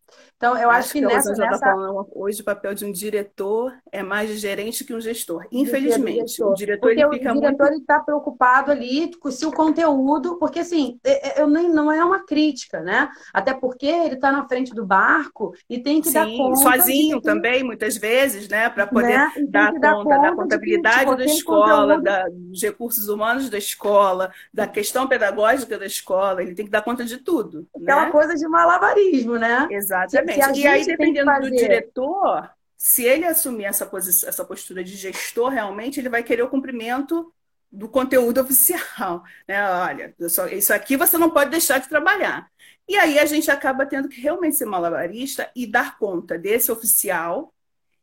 [0.43, 1.33] Então, eu acho, acho que, que nessa.
[1.33, 1.65] Tá nessa...
[1.65, 5.45] Falando, hoje o papel de um diretor é mais de gerente que um gestor.
[5.49, 6.43] Infelizmente.
[6.43, 7.81] O diretor, ele fica o diretor muito...
[7.81, 12.03] está preocupado ali com se o conteúdo, porque assim, é, é, eu nem, não é
[12.03, 13.09] uma crítica, né?
[13.33, 16.55] Até porque ele está na frente do barco e tem que Sim, dar conta.
[16.57, 17.23] Sozinho de...
[17.23, 18.69] também, muitas vezes, né?
[18.69, 19.31] Para poder né?
[19.47, 24.67] dar, conta, conta da contabilidade que, da escola, da, dos recursos humanos da escola, da
[24.67, 27.65] questão pedagógica da escola, ele tem que dar conta de tudo.
[27.81, 28.11] Aquela né?
[28.11, 29.67] coisa de malabarismo, né?
[29.71, 30.02] Exato.
[30.05, 30.59] Exatamente.
[30.59, 35.99] E aí, dependendo do diretor, se ele assumir essa, posição, essa postura de gestor, realmente,
[35.99, 37.33] ele vai querer o cumprimento
[37.71, 39.23] do conteúdo oficial.
[39.47, 39.69] Né?
[39.69, 40.15] Olha,
[40.51, 42.49] isso aqui você não pode deixar de trabalhar.
[42.87, 47.53] E aí a gente acaba tendo que realmente ser malabarista e dar conta desse oficial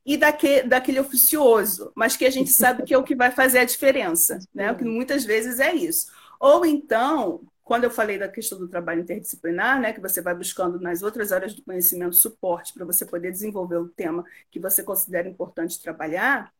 [0.04, 3.58] e daquele, daquele oficioso, mas que a gente sabe que é o que vai fazer
[3.58, 4.72] a diferença, né?
[4.72, 6.10] O que muitas vezes é isso.
[6.40, 10.80] Ou então, quando eu falei da questão do trabalho interdisciplinar, né, que você vai buscando
[10.80, 15.28] nas outras áreas do conhecimento suporte para você poder desenvolver o tema que você considera
[15.28, 16.52] importante trabalhar,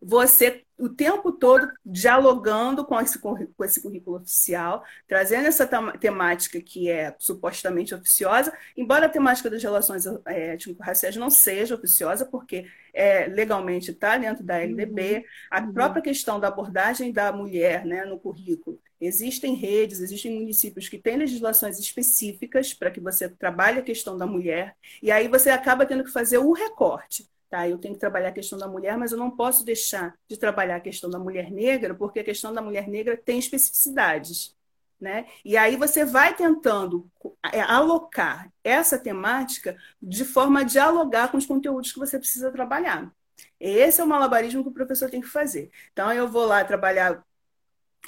[0.00, 5.66] você o tempo todo dialogando com esse, com esse currículo oficial, trazendo essa
[5.98, 12.24] temática que é supostamente oficiosa, embora a temática das relações é, étnico-raciais não seja oficiosa,
[12.24, 15.24] porque é, legalmente está dentro da LDB, uhum.
[15.50, 15.72] a uhum.
[15.72, 21.16] própria questão da abordagem da mulher né, no currículo Existem redes, existem municípios que têm
[21.16, 26.04] legislações específicas para que você trabalhe a questão da mulher, e aí você acaba tendo
[26.04, 27.28] que fazer o recorte.
[27.48, 30.36] Tá, eu tenho que trabalhar a questão da mulher, mas eu não posso deixar de
[30.36, 34.54] trabalhar a questão da mulher negra, porque a questão da mulher negra tem especificidades.
[35.00, 35.26] Né?
[35.44, 37.10] E aí você vai tentando
[37.52, 43.10] é, alocar essa temática de forma a dialogar com os conteúdos que você precisa trabalhar.
[43.58, 45.70] Esse é o malabarismo que o professor tem que fazer.
[45.92, 47.24] Então, eu vou lá trabalhar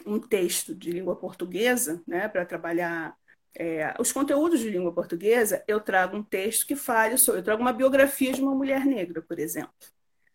[0.07, 3.17] um texto de língua portuguesa, né, para trabalhar
[3.55, 7.41] é, os conteúdos de língua portuguesa, eu trago um texto que fale sobre.
[7.41, 9.73] Eu trago uma biografia de uma mulher negra, por exemplo.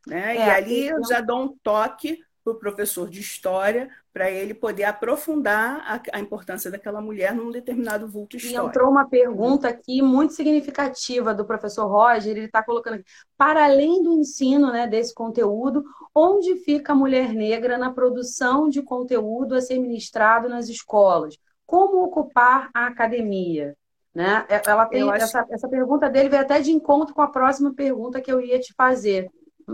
[0.06, 0.38] Né?
[0.38, 4.54] É, e ali eu já dou um toque para o professor de história, para ele
[4.54, 8.66] poder aprofundar a, a, importância daquela mulher num determinado vulto histórico.
[8.66, 13.06] E entrou uma pergunta aqui muito significativa do professor Roger, ele está colocando aqui,
[13.38, 15.84] para além do ensino né, desse conteúdo,
[16.16, 21.38] onde fica a mulher negra na produção de conteúdo a ser ministrado nas escolas?
[21.66, 23.76] Como ocupar a academia?
[24.16, 24.46] Né?
[24.50, 28.22] É, ela tem essa, essa pergunta dele veio até de encontro com a próxima pergunta
[28.22, 29.30] que eu ia te fazer.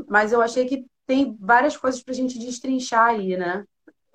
[0.09, 3.65] Mas eu achei que tem várias coisas para a gente destrinchar aí, né?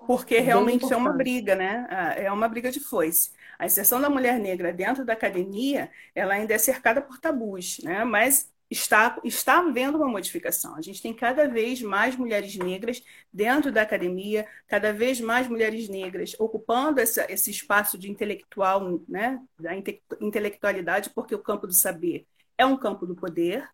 [0.07, 1.85] Porque realmente é uma briga, né?
[1.89, 3.31] Ah, é uma briga de foice.
[3.59, 8.03] A inserção da mulher negra dentro da academia, ela ainda é cercada por tabus, né?
[8.03, 10.75] Mas está, está havendo uma modificação.
[10.75, 15.89] A gente tem cada vez mais mulheres negras dentro da academia, cada vez mais mulheres
[15.89, 19.39] negras ocupando essa, esse espaço de intelectual, né?
[19.59, 22.25] Da intelectualidade, porque o campo do saber
[22.57, 23.69] é um campo do poder,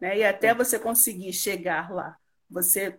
[0.00, 0.18] né?
[0.18, 2.16] E até você conseguir chegar lá
[2.50, 2.98] você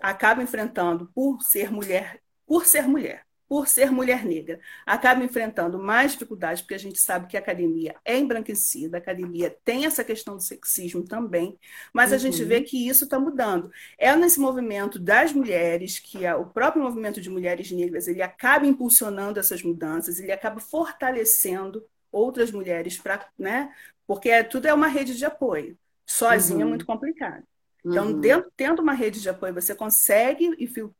[0.00, 6.12] acaba enfrentando por ser mulher, por ser mulher, por ser mulher negra, acaba enfrentando mais
[6.12, 10.36] dificuldades, porque a gente sabe que a academia é embranquecida, a academia tem essa questão
[10.36, 11.58] do sexismo também,
[11.92, 12.14] mas uhum.
[12.14, 12.64] a gente vê uhum.
[12.64, 13.68] que isso está mudando.
[13.98, 18.66] É nesse movimento das mulheres, que é o próprio movimento de mulheres negras, ele acaba
[18.66, 23.74] impulsionando essas mudanças, ele acaba fortalecendo outras mulheres para, né?
[24.06, 25.76] Porque tudo é uma rede de apoio.
[26.06, 26.66] Sozinha é uhum.
[26.66, 27.42] é muito complicado.
[27.84, 28.20] Então, uhum.
[28.20, 30.50] dentro, tendo uma rede de apoio, você consegue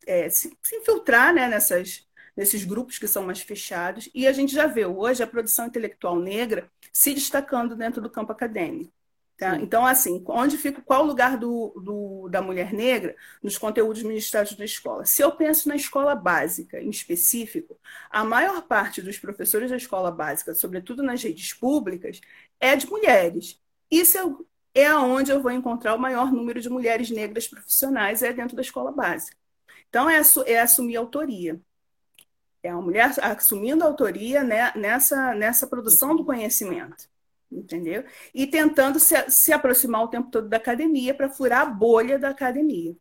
[0.07, 2.07] é, se, se, infiltrar né, nessas,
[2.37, 4.09] nesses grupos que são mais fechados.
[4.15, 8.33] E a gente já vê hoje a produção intelectual negra se destacando dentro do campo
[8.33, 8.93] acadêmico.
[9.41, 9.57] Tá?
[9.57, 14.53] Então, assim, onde fica qual o lugar do, do, da mulher negra nos conteúdos ministrados
[14.53, 15.07] da escola?
[15.07, 17.75] Se eu penso na escola básica, em específico,
[18.11, 22.21] a maior parte dos professores da escola básica, sobretudo nas redes públicas,
[22.61, 23.59] é de mulheres.
[23.91, 28.33] Isso eu é onde eu vou encontrar o maior número de mulheres negras profissionais, é
[28.33, 29.37] dentro da escola básica.
[29.89, 31.61] Então, é, é assumir autoria.
[32.63, 37.09] É a mulher assumindo autoria né, nessa, nessa produção do conhecimento,
[37.51, 38.05] entendeu?
[38.35, 42.29] E tentando se, se aproximar o tempo todo da academia para furar a bolha da
[42.29, 42.95] academia.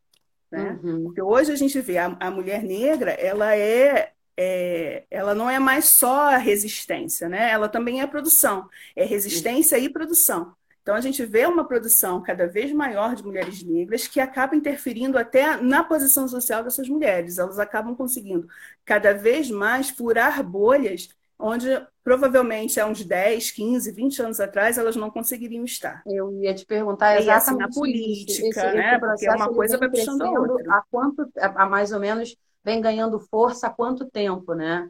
[0.49, 0.80] Né?
[0.82, 1.03] Uhum.
[1.03, 5.59] Porque hoje a gente vê a, a mulher negra, ela é, é, ela não é
[5.59, 7.51] mais só resistência, né?
[7.51, 10.55] Ela também é produção, é resistência e produção.
[10.82, 15.18] Então, a gente vê uma produção cada vez maior de mulheres negras que acaba interferindo
[15.18, 17.38] até na posição social dessas mulheres.
[17.38, 18.48] Elas acabam conseguindo
[18.86, 21.10] cada vez mais furar bolhas
[21.40, 21.68] onde
[22.04, 26.04] provavelmente há uns 10, 15, 20 anos atrás elas não conseguiriam estar.
[26.06, 28.92] Eu ia te perguntar exatamente e assim, na política, esse, né?
[28.92, 30.74] Esse Porque é uma coisa vai puxando a outra.
[30.74, 34.90] Há quanto, há mais ou menos, vem ganhando força há quanto tempo, né?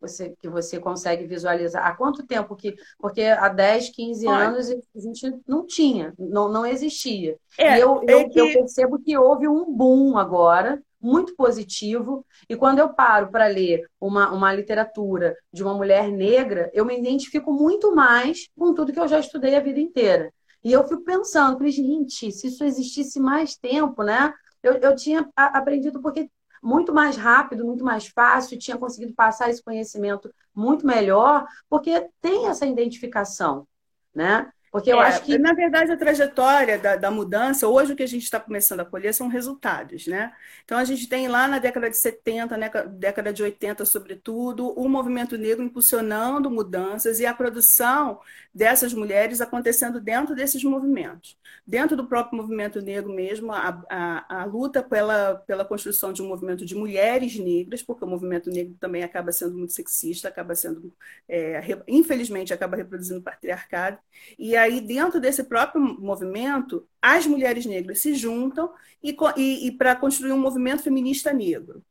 [0.00, 1.86] Você, que você consegue visualizar?
[1.86, 2.74] Há quanto tempo que.
[2.98, 4.48] Porque há 10, 15 Olha.
[4.48, 7.36] anos a gente não tinha, não, não existia.
[7.58, 8.38] É, e eu, é eu, que...
[8.38, 13.88] eu percebo que houve um boom agora, muito positivo, e quando eu paro para ler
[14.00, 19.00] uma, uma literatura de uma mulher negra, eu me identifico muito mais com tudo que
[19.00, 20.32] eu já estudei a vida inteira.
[20.62, 24.32] E eu fico pensando, gente, se isso existisse mais tempo, né?
[24.62, 26.28] Eu, eu tinha aprendido porque
[26.62, 32.46] muito mais rápido, muito mais fácil, tinha conseguido passar esse conhecimento muito melhor, porque tem
[32.46, 33.66] essa identificação,
[34.14, 34.50] né?
[34.70, 35.38] Porque eu é, acho que.
[35.38, 38.84] Na verdade, a trajetória da, da mudança, hoje o que a gente está começando a
[38.84, 40.32] colher são resultados, né?
[40.64, 44.88] Então, a gente tem lá na década de 70, né, década de 80, sobretudo, o
[44.88, 48.20] movimento negro impulsionando mudanças e a produção
[48.54, 51.38] dessas mulheres acontecendo dentro desses movimentos.
[51.66, 56.28] Dentro do próprio movimento negro mesmo, a, a, a luta pela, pela construção de um
[56.28, 60.92] movimento de mulheres negras, porque o movimento negro também acaba sendo muito sexista, acaba sendo,
[61.28, 63.98] é, infelizmente, acaba reproduzindo patriarcado.
[64.38, 68.70] E aí, dentro desse próprio movimento, as mulheres negras se juntam
[69.02, 71.82] e, e, e para construir um movimento feminista negro.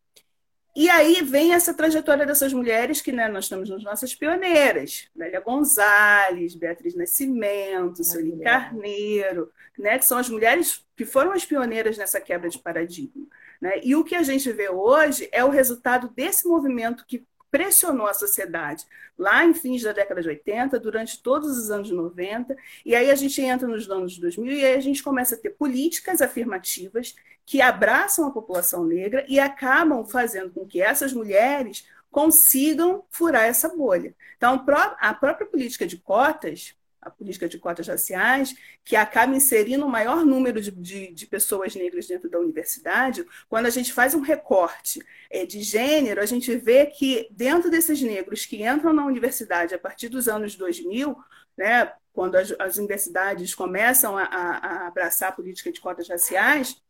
[0.80, 5.39] E aí vem essa trajetória dessas mulheres que né, nós estamos nas nossas pioneiras, Lélia
[5.39, 12.22] Gonzalez, Beatriz Nascimento, Sueli Carneiro, né, que são as mulheres que foram as pioneiras nessa
[12.22, 13.26] quebra de paradigma.
[13.59, 13.80] Né?
[13.82, 18.14] E o que a gente vê hoje é o resultado desse movimento que pressionou a
[18.14, 18.86] sociedade
[19.18, 23.16] lá em fins da década de 80, durante todos os anos 90, e aí a
[23.16, 27.16] gente entra nos anos de 2000 e aí a gente começa a ter políticas afirmativas
[27.45, 33.70] que abraçam a população negra e acabam fazendo com que essas mulheres consigam furar essa
[33.70, 34.14] bolha.
[34.38, 34.64] Então,
[35.00, 40.26] a própria política de cotas, a política de cotas raciais, que acaba inserindo o maior
[40.26, 45.02] número de, de, de, pessoas negras dentro da universidade, quando a gente faz um recorte
[45.30, 49.80] é, de gênero, a gente vê que dentro desses negros que entram na universidade a
[49.80, 51.16] partir dos anos 2000,
[51.58, 56.82] né, quando as, as universidades começam a, a, abraçar a política de cotas raciais,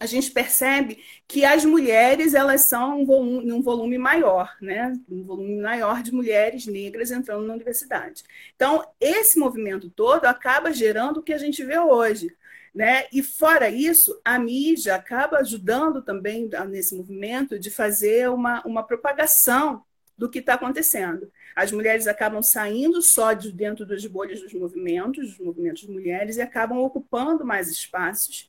[0.00, 4.92] a gente percebe que as mulheres elas são um volume, um volume maior, né?
[5.10, 8.22] um volume maior de mulheres negras entrando na universidade.
[8.54, 12.34] Então, esse movimento todo acaba gerando o que a gente vê hoje.
[12.72, 13.06] Né?
[13.12, 19.82] E fora isso, a mídia acaba ajudando também nesse movimento de fazer uma, uma propagação
[20.16, 21.30] do que está acontecendo.
[21.56, 26.36] As mulheres acabam saindo só de dentro das bolhas dos movimentos, dos movimentos de mulheres,
[26.36, 28.47] e acabam ocupando mais espaços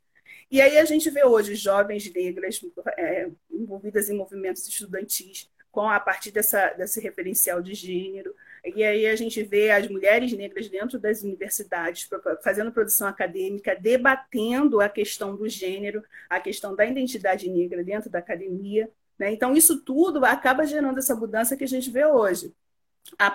[0.52, 2.60] e aí a gente vê hoje jovens negras
[2.98, 8.34] é, envolvidas em movimentos estudantis com a partir dessa, desse referencial de gênero.
[8.76, 12.10] E aí a gente vê as mulheres negras dentro das universidades
[12.44, 18.20] fazendo produção acadêmica, debatendo a questão do gênero, a questão da identidade negra dentro da
[18.20, 18.90] academia.
[19.18, 19.32] Né?
[19.32, 22.54] Então, isso tudo acaba gerando essa mudança que a gente vê hoje.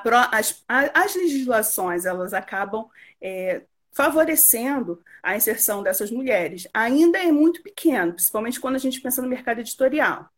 [0.03, 2.89] Pro, as, as, legislações elas acabam
[3.21, 3.63] é,
[3.95, 6.67] favorecendo a inserção dessas mulheres.
[6.75, 10.29] Ainda é muito pequeno, principalmente quando a gente pensa no mercado editorial.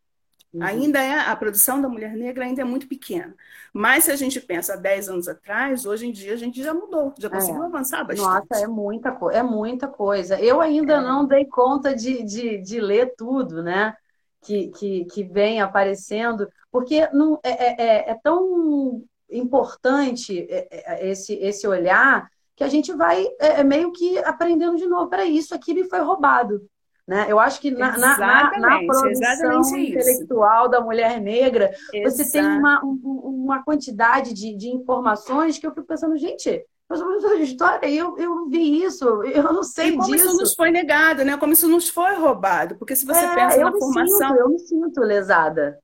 [0.52, 0.62] Uhum.
[0.62, 3.34] Ainda é a produção da mulher negra ainda é muito pequena.
[3.72, 6.72] Mas se a gente pensa há 10 anos atrás, hoje em dia a gente já
[6.72, 7.66] mudou, já conseguiu é.
[7.66, 8.50] avançar bastante.
[8.50, 10.40] Nossa, é muita, é muita coisa.
[10.40, 11.00] Eu ainda é.
[11.00, 13.96] não dei conta de, de, de ler tudo, né?
[14.42, 21.34] Que, que, que vem aparecendo, porque não, é, é, é, é tão importante é, esse,
[21.34, 25.08] esse olhar que a gente vai é, é, meio que aprendendo de novo.
[25.08, 26.62] Para isso, aqui me foi roubado.
[27.06, 27.26] Né?
[27.28, 32.16] Eu acho que na, na, na produção intelectual da mulher negra, Exato.
[32.16, 37.42] você tem uma, uma quantidade de, de informações que eu fico pensando, gente, mas de
[37.42, 40.26] história, eu, eu vi isso, eu não sei e como disso.
[40.26, 41.36] isso nos foi negado, né?
[41.36, 42.76] Como isso nos foi roubado.
[42.76, 44.28] Porque se você é, pensa na formação.
[44.28, 45.78] Sinto, eu me sinto lesada.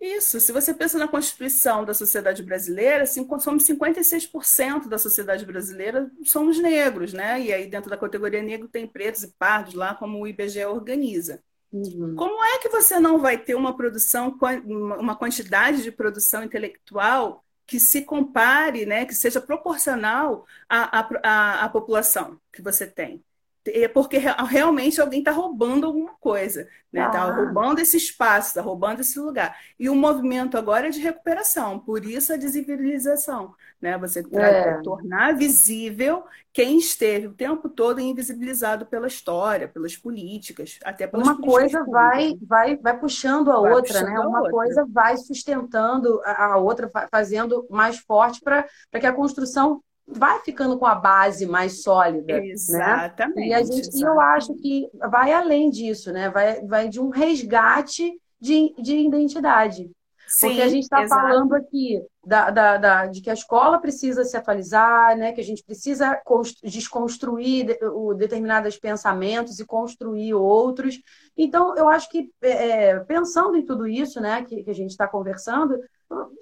[0.00, 6.58] Isso, se você pensa na Constituição da sociedade brasileira, somos 56% da sociedade brasileira somos
[6.58, 7.40] negros, né?
[7.40, 11.42] E aí dentro da categoria negro tem pretos e pardos lá, como o IBGE organiza.
[11.72, 12.14] Uhum.
[12.14, 17.80] Como é que você não vai ter uma produção, uma quantidade de produção intelectual que
[17.80, 23.24] se compare, né, que seja proporcional à, à, à população que você tem?
[23.66, 27.06] É porque realmente alguém está roubando alguma coisa, né?
[27.06, 27.34] Está ah.
[27.34, 29.56] roubando esse espaço, está roubando esse lugar.
[29.78, 33.96] E o movimento agora é de recuperação, por isso a desivilização, né?
[33.98, 34.80] Você é.
[34.82, 41.40] tornar visível quem esteve o tempo todo invisibilizado pela história, pelas políticas, até pelas Uma
[41.40, 44.16] coisa vai, vai, vai puxando a vai outra, puxando né?
[44.16, 44.52] A Uma outra.
[44.52, 50.86] coisa vai sustentando a outra, fazendo mais forte para que a construção vai ficando com
[50.86, 52.38] a base mais sólida.
[52.44, 53.36] Exatamente.
[53.36, 53.46] Né?
[53.48, 54.00] E, a gente, exatamente.
[54.00, 56.28] e eu acho que vai além disso, né?
[56.30, 59.90] Vai, vai de um resgate de, de identidade.
[60.26, 64.24] Sim, Porque a gente está falando aqui da, da, da, de que a escola precisa
[64.24, 65.32] se atualizar, né?
[65.32, 66.20] que a gente precisa
[66.62, 71.00] desconstruir o, determinados pensamentos e construir outros.
[71.36, 74.90] Então, eu acho que, é, é pensando em tudo isso né, que, que a gente
[74.90, 75.78] está conversando,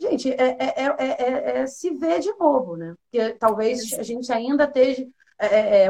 [0.01, 2.95] gente, é, é, é, se ver de novo, né?
[3.05, 5.07] Porque talvez a gente ainda esteja.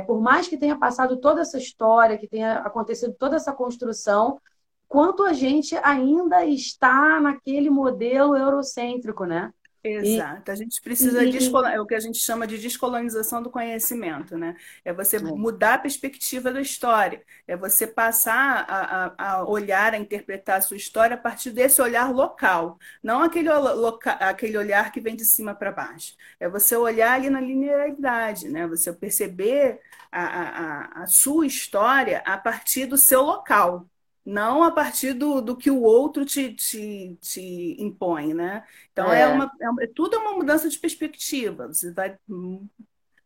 [0.06, 4.40] por mais que tenha passado toda essa história, que tenha acontecido toda essa construção,
[4.88, 9.52] quanto a gente ainda está naquele modelo eurocêntrico, né?
[9.84, 10.50] Exato.
[10.50, 11.36] A gente precisa e...
[11.74, 14.56] é o que a gente chama de descolonização do conhecimento, né?
[14.84, 19.98] É você mudar a perspectiva da história, é você passar a, a, a, olhar, a
[19.98, 25.00] interpretar a sua história a partir desse olhar local, não aquele, loca, aquele olhar que
[25.00, 26.14] vem de cima para baixo.
[26.38, 28.68] É você olhar ali na linearidade, né?
[28.68, 29.80] Você perceber
[30.12, 33.88] a, a, a sua história a partir do seu local,
[34.24, 38.64] não a partir do, do que o outro te, te, te impõe, né?
[38.92, 39.22] Então é.
[39.22, 39.50] é uma,
[39.80, 41.66] é, tudo é uma mudança de perspectiva.
[41.66, 42.16] Você vai,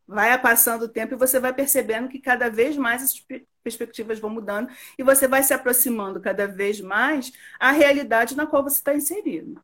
[0.07, 3.13] vai passando o tempo e você vai percebendo que cada vez mais as
[3.63, 8.63] perspectivas vão mudando e você vai se aproximando cada vez mais à realidade na qual
[8.63, 9.61] você está inserido.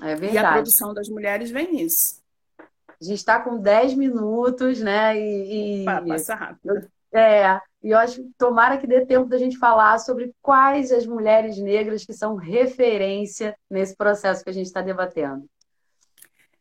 [0.00, 0.34] É verdade.
[0.34, 2.22] E a produção das mulheres vem nisso.
[2.58, 5.16] A gente está com 10 minutos, né?
[5.16, 5.84] E, e...
[5.84, 6.90] passa rápido.
[7.14, 11.06] É, e eu acho que tomara que dê tempo da gente falar sobre quais as
[11.06, 15.48] mulheres negras que são referência nesse processo que a gente está debatendo.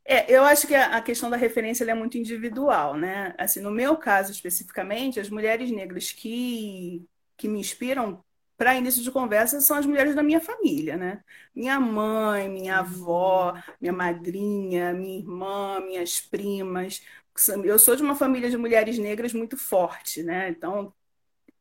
[0.06, 3.34] É, eu acho que a questão da referência é muito individual, né?
[3.38, 7.04] Assim, no meu caso especificamente, as mulheres negras que,
[7.38, 8.22] que me inspiram
[8.58, 11.24] para início de conversa, são as mulheres da minha família, né?
[11.56, 17.02] Minha mãe, minha avó, minha madrinha, minha irmã, minhas primas.
[17.64, 20.50] Eu sou de uma família de mulheres negras muito forte, né?
[20.50, 20.94] Então,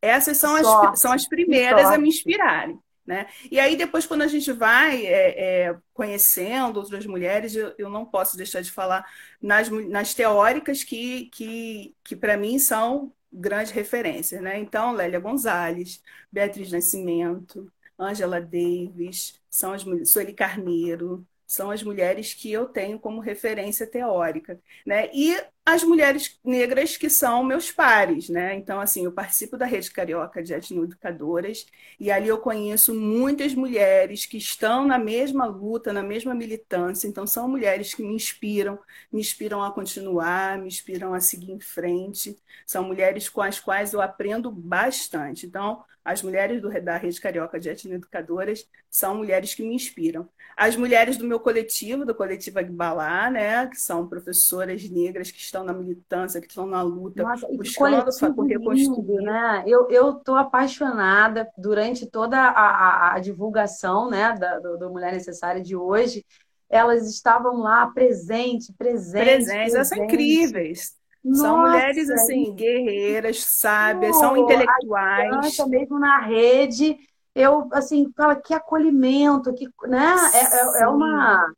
[0.01, 2.79] essas são as, são as primeiras a me inspirarem.
[3.05, 3.27] Né?
[3.51, 8.05] E aí, depois, quando a gente vai é, é, conhecendo outras mulheres, eu, eu, não
[8.05, 9.05] posso deixar de falar
[9.41, 14.41] nas, nas teóricas que, que, que para mim, são grandes referências.
[14.41, 14.59] Né?
[14.61, 16.01] Então, Lélia Gonzalez,
[16.31, 23.21] Beatriz Nascimento, Angela Davis, são as Sueli Carneiro, são as mulheres que eu tenho como
[23.21, 25.11] referência teórica, né?
[25.13, 28.55] E as mulheres negras que são meus pares, né?
[28.55, 31.67] Então, assim, eu participo da Rede Carioca de Etnoeducadoras
[32.01, 37.07] e ali eu conheço muitas mulheres que estão na mesma luta, na mesma militância.
[37.07, 38.79] Então, são mulheres que me inspiram,
[39.13, 42.35] me inspiram a continuar, me inspiram a seguir em frente.
[42.67, 45.45] São mulheres com as quais eu aprendo bastante.
[45.45, 50.29] Então, as mulheres do, da Rede Carioca de Etnoeducadoras são mulheres que me inspiram.
[50.57, 55.65] As mulheres do meu coletivo, do coletivo Agbalá, né, que são professoras negras que estão
[55.65, 59.23] na militância, que estão na luta, Nossa, buscando por reconstruir.
[59.23, 59.65] Né?
[59.67, 59.89] Eu
[60.19, 65.77] estou apaixonada durante toda a, a, a divulgação né, da, do, do Mulher Necessária de
[65.77, 66.25] hoje.
[66.69, 69.25] Elas estavam lá presente, presente.
[69.25, 70.97] Presentes, elas são incríveis.
[71.25, 75.57] Nossa, são mulheres assim, guerreiras, sábias, são intelectuais.
[75.68, 76.99] mesmo na rede,
[77.35, 80.16] eu assim, fala que acolhimento, que, né?
[80.35, 81.55] É, é, é uma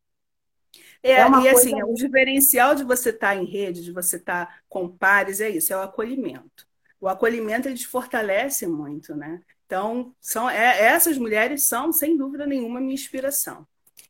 [1.04, 1.84] é, é uma e assim, coisa...
[1.84, 5.38] assim, o diferencial de você estar tá em rede, de você estar tá com pares,
[5.38, 6.66] é isso, é o acolhimento.
[6.98, 9.42] O acolhimento ele te fortalece muito, né?
[9.66, 13.66] Então, são, é, essas mulheres são, sem dúvida nenhuma, minha inspiração.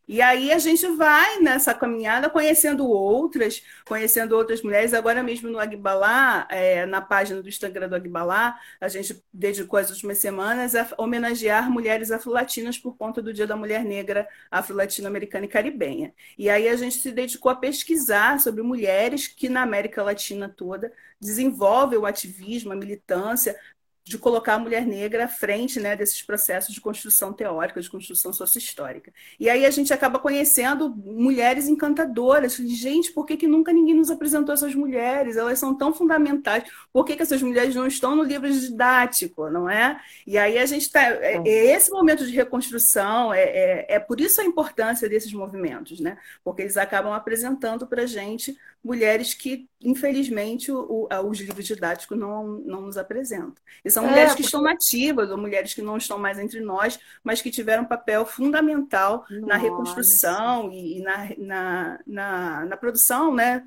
[0.07, 4.93] E aí a gente vai nessa caminhada conhecendo outras, conhecendo outras mulheres.
[4.93, 9.91] Agora mesmo no Agbalá, é, na página do Instagram do Agbalá, a gente dedicou as
[9.91, 15.49] últimas semanas a homenagear mulheres afro-latinas por conta do Dia da Mulher Negra afro-latino-americana e
[15.49, 16.15] caribenha.
[16.37, 20.93] E aí a gente se dedicou a pesquisar sobre mulheres que na América Latina toda
[21.21, 23.59] desenvolvem o ativismo, a militância
[24.05, 28.35] de colocar a mulher negra à frente né, desses processos de construção teórica, de construção
[28.35, 29.11] sociohistórica.
[29.41, 32.57] E aí a gente acaba conhecendo mulheres encantadoras.
[32.57, 35.39] Gente, por que, que nunca ninguém nos apresentou essas mulheres?
[35.39, 36.65] Elas são tão fundamentais.
[36.93, 39.99] Por que, que essas mulheres não estão no livro didático, não é?
[40.27, 41.01] E aí a gente está...
[41.01, 45.99] É, é, esse momento de reconstrução, é, é, é por isso a importância desses movimentos,
[45.99, 46.19] né?
[46.45, 48.55] Porque eles acabam apresentando para a gente
[48.85, 53.55] mulheres que, infelizmente, o, o, os livros didáticos não, não nos apresentam.
[53.83, 54.47] E são é, mulheres que porque...
[54.47, 58.27] estão nativas, ou mulheres que não estão mais entre nós, mas que tiveram um papel
[58.27, 59.47] fundamental Nossa.
[59.47, 63.67] na reconstrução e, na, na, na, na produção né,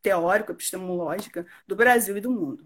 [0.00, 2.64] teórica, epistemológica do Brasil e do mundo.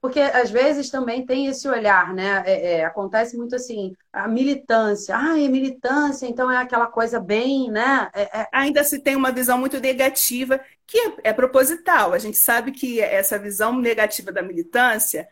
[0.00, 2.44] Porque às vezes também tem esse olhar, né?
[2.46, 5.16] É, é, acontece muito assim, a militância.
[5.16, 8.08] Ah, é militância, então é aquela coisa bem, né?
[8.14, 12.14] É, é Ainda se tem uma visão muito negativa, que é, é proposital.
[12.14, 15.28] A gente sabe que essa visão negativa da militância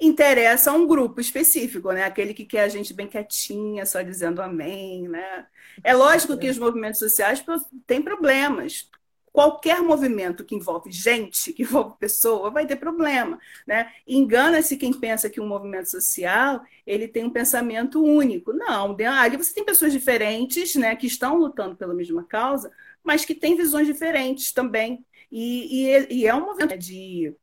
[0.00, 2.04] interessa a um grupo específico, né?
[2.04, 5.46] Aquele que quer a gente bem quietinha, só dizendo amém, né?
[5.84, 7.44] É lógico que os movimentos sociais
[7.86, 8.88] têm problemas
[9.32, 13.92] qualquer movimento que envolve gente, que envolve pessoa, vai ter problema, né?
[14.06, 18.52] Engana-se quem pensa que um movimento social ele tem um pensamento único.
[18.52, 22.70] Não, ali você tem pessoas diferentes, né, que estão lutando pela mesma causa,
[23.02, 25.04] mas que têm visões diferentes também.
[25.30, 27.34] E, e, e é um movimento de,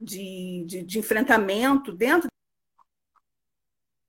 [0.00, 2.28] de, de, de enfrentamento dentro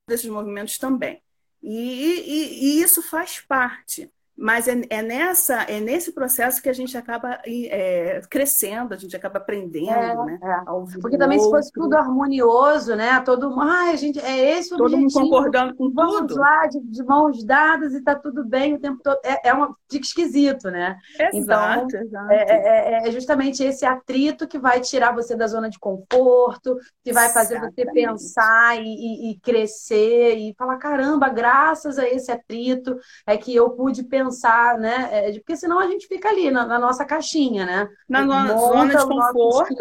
[0.07, 1.21] desses movimentos também.
[1.61, 4.11] E, e, e, isso faz parte.
[4.41, 9.15] Mas é, é, nessa, é nesse processo que a gente acaba é, crescendo, a gente
[9.15, 10.39] acaba aprendendo, é, né?
[10.41, 10.99] É.
[10.99, 11.57] Porque também outro.
[11.57, 13.19] se fosse tudo harmonioso, né?
[13.21, 15.19] Todo mundo, ah, a gente, é esse o Todo objetivo.
[15.19, 16.39] mundo concordando com Vamos tudo.
[16.39, 19.19] lá, de, de, mãos dadas e tá tudo bem o tempo todo.
[19.23, 20.97] É, é uma, fica esquisito, né?
[21.33, 22.31] Exato, então, exato.
[22.31, 27.13] É, é, é, justamente esse atrito que vai tirar você da zona de conforto, que
[27.13, 27.75] vai fazer Exatamente.
[27.75, 33.55] você pensar e, e, e crescer e falar, caramba, graças a esse atrito é que
[33.55, 35.09] eu pude pensar pensar, né?
[35.11, 37.89] É, porque senão a gente fica ali na, na nossa caixinha, né?
[38.07, 39.75] Na Monta zona de conforto.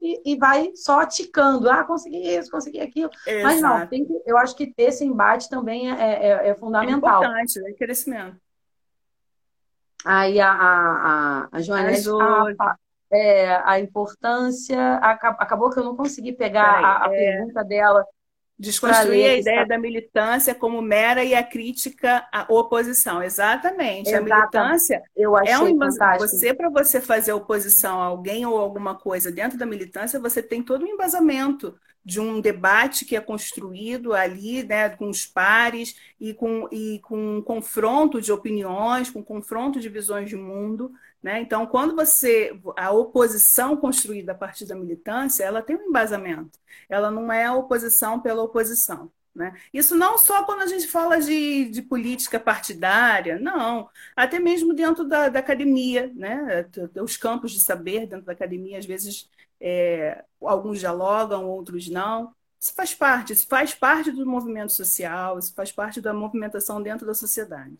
[0.00, 1.70] E, e, vai só ticando.
[1.70, 3.10] Ah, consegui isso, consegui aquilo.
[3.26, 3.44] Exato.
[3.44, 7.22] Mas não, tem que, eu acho que esse embate também é, é, é fundamental.
[7.22, 8.36] É importante, é crescimento.
[10.04, 12.08] Aí a, a, a Joanete
[12.58, 12.76] a,
[13.12, 14.96] é, a importância.
[14.96, 17.16] Acabou que eu não consegui pegar a, a é...
[17.16, 18.04] pergunta dela
[18.62, 23.20] Desconstruir a ideia da militância como mera e a crítica à oposição.
[23.20, 24.08] Exatamente.
[24.08, 24.32] Exatamente.
[24.32, 26.20] A militância Eu achei é um embasamento.
[26.20, 30.62] Você, para você fazer oposição a alguém ou alguma coisa dentro da militância, você tem
[30.62, 36.32] todo um embasamento de um debate que é construído ali, né, com os pares e
[36.32, 40.92] com, e com um confronto de opiniões, com um confronto de visões de mundo.
[41.22, 41.40] Né?
[41.40, 42.58] Então, quando você.
[42.76, 46.58] A oposição construída a partir da militância, ela tem um embasamento.
[46.88, 49.10] Ela não é a oposição pela oposição.
[49.34, 49.54] Né?
[49.72, 53.88] Isso não só quando a gente fala de, de política partidária, não.
[54.16, 56.68] Até mesmo dentro da, da academia, né?
[57.02, 62.34] os campos de saber dentro da academia, às vezes é, alguns dialogam, outros não.
[62.60, 67.06] Isso faz parte, isso faz parte do movimento social, isso faz parte da movimentação dentro
[67.06, 67.78] da sociedade.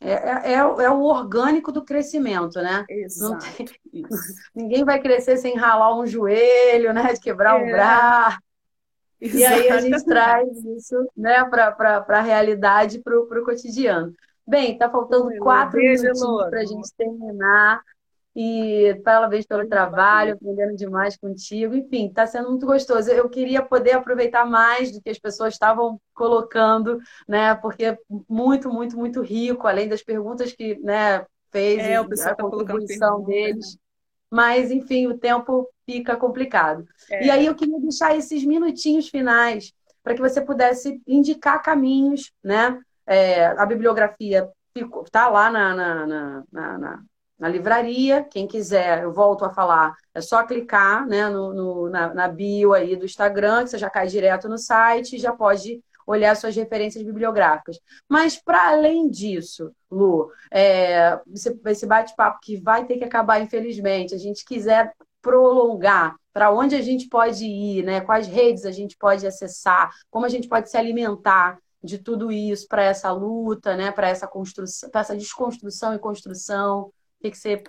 [0.00, 2.84] É, é, é, é o orgânico do crescimento, né?
[2.88, 3.44] Exato.
[3.56, 3.66] Tem...
[4.54, 7.12] Ninguém vai crescer sem ralar um joelho, né?
[7.12, 7.62] De quebrar é.
[7.62, 8.38] um braço.
[9.20, 14.14] E aí a gente traz isso né, para a realidade, para o cotidiano.
[14.48, 17.82] Bem, está faltando quatro minutos para a gente terminar.
[18.34, 21.74] E parabéns pelo trabalho, aprendendo demais contigo.
[21.74, 23.10] Enfim, está sendo muito gostoso.
[23.10, 27.54] Eu queria poder aproveitar mais do que as pessoas estavam colocando, né?
[27.56, 32.36] Porque é muito, muito, muito rico, além das perguntas que né, fez, é, a tá
[32.36, 33.74] contribuição deles.
[33.74, 33.80] Né?
[34.30, 36.86] Mas, enfim, o tempo fica complicado.
[37.10, 37.26] É.
[37.26, 39.72] E aí eu queria deixar esses minutinhos finais
[40.04, 42.80] para que você pudesse indicar caminhos, né?
[43.04, 44.48] É, a bibliografia
[45.04, 46.06] está lá na, na,
[46.52, 47.04] na, na
[47.40, 48.22] na livraria.
[48.22, 52.74] Quem quiser, eu volto a falar, é só clicar né, no, no na, na, bio
[52.74, 56.54] aí do Instagram, que você já cai direto no site e já pode olhar suas
[56.54, 57.78] referências bibliográficas.
[58.08, 61.18] Mas, para além disso, Lu, é,
[61.66, 66.82] esse bate-papo que vai ter que acabar, infelizmente, a gente quiser prolongar, para onde a
[66.82, 68.00] gente pode ir, né?
[68.00, 72.66] quais redes a gente pode acessar, como a gente pode se alimentar de tudo isso
[72.68, 73.90] para essa luta, né?
[73.90, 76.92] para essa construção, para essa desconstrução e construção.
[77.20, 77.62] O que, que você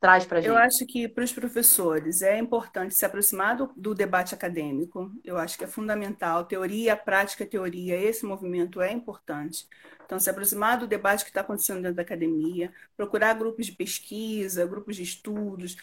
[0.00, 0.48] traz para a gente?
[0.48, 5.10] Eu acho que para os professores é importante se aproximar do, do, debate acadêmico.
[5.24, 6.44] Eu acho que é fundamental.
[6.44, 9.66] Teoria, prática, teoria, esse movimento é importante.
[10.04, 14.66] Então, se aproximar do debate que está acontecendo dentro da academia, procurar grupos de pesquisa,
[14.66, 15.76] grupos de estudos.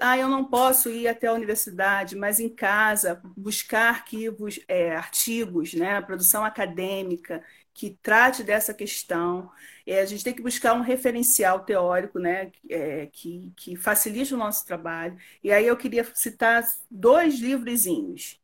[0.00, 5.74] Ah, eu não posso ir até a universidade, mas em casa, buscar arquivos, é, artigos,
[5.74, 7.42] né, produção acadêmica
[7.74, 9.50] que trate dessa questão.
[9.86, 14.38] É, a gente tem que buscar um referencial teórico né, é, que, que facilite o
[14.38, 15.16] nosso trabalho.
[15.42, 18.40] E aí eu queria citar dois livrozinhos.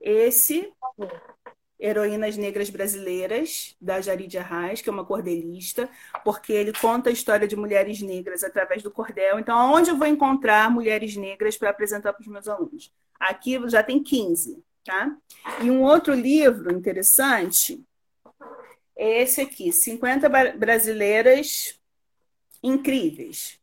[0.00, 0.72] Esse,
[1.80, 5.88] Heroínas Negras Brasileiras, da Jarid Arraes, que é uma cordelista,
[6.24, 9.38] porque ele conta a história de mulheres negras através do cordel.
[9.38, 12.92] Então, onde eu vou encontrar mulheres negras para apresentar para os meus alunos?
[13.18, 15.16] Aqui já tem 15, tá?
[15.62, 17.84] E um outro livro interessante
[18.98, 21.78] é esse aqui, 50 brasileiras
[22.60, 23.60] incríveis.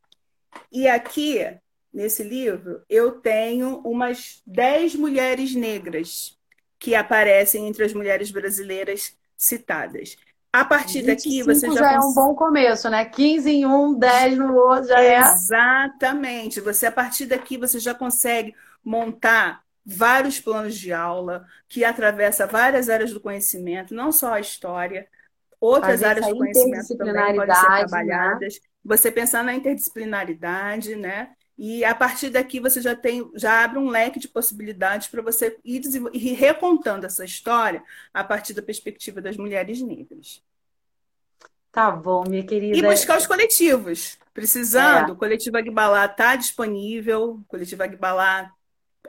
[0.72, 1.46] E aqui,
[1.94, 6.40] nesse livro, eu tenho umas 10 mulheres negras
[6.80, 10.16] que aparecem entre as mulheres brasileiras citadas.
[10.54, 13.04] A partir daqui você já, já é um bom começo, né?
[13.04, 15.18] 15 em um, 10 no outro, já é.
[15.18, 16.62] Exatamente.
[16.62, 22.90] Você a partir daqui você já consegue montar vários planos de aula que atravessa várias
[22.90, 25.08] áreas do conhecimento, não só a história,
[25.60, 27.80] Outras áreas de conhecimento também podem ser né?
[27.80, 28.54] trabalhadas.
[28.56, 28.60] Né?
[28.84, 31.32] Você pensar na interdisciplinaridade, né?
[31.58, 35.58] E a partir daqui você já tem, já abre um leque de possibilidades para você
[35.64, 35.82] ir,
[36.14, 37.82] ir recontando essa história
[38.14, 40.44] a partir da perspectiva das mulheres negras.
[41.72, 42.78] Tá bom, minha querida.
[42.78, 44.18] E buscar os coletivos.
[44.34, 45.14] Precisando, é.
[45.14, 48.52] o coletivo Agbalá está disponível, o coletivo Agbalá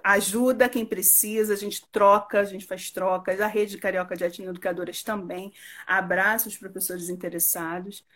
[0.06, 4.50] ajuda quem precisa, a gente troca, a gente faz trocas, a rede Carioca de Atina
[4.50, 5.52] Educadoras também
[5.84, 8.06] abraça os professores interessados.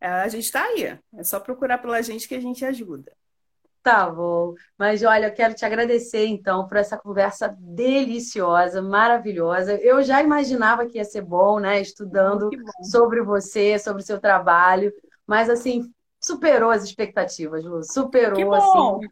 [0.00, 3.12] É, a gente está aí, é só procurar pela gente que a gente ajuda.
[3.82, 4.54] Tá bom.
[4.78, 9.74] Mas olha, eu quero te agradecer então por essa conversa deliciosa, maravilhosa.
[9.74, 11.82] Eu já imaginava que ia ser bom, né?
[11.82, 12.48] Estudando
[12.90, 14.90] sobre você, sobre o seu trabalho.
[15.26, 15.92] Mas assim,
[16.24, 17.82] superou as expectativas, Lu.
[17.82, 19.08] Superou, assim.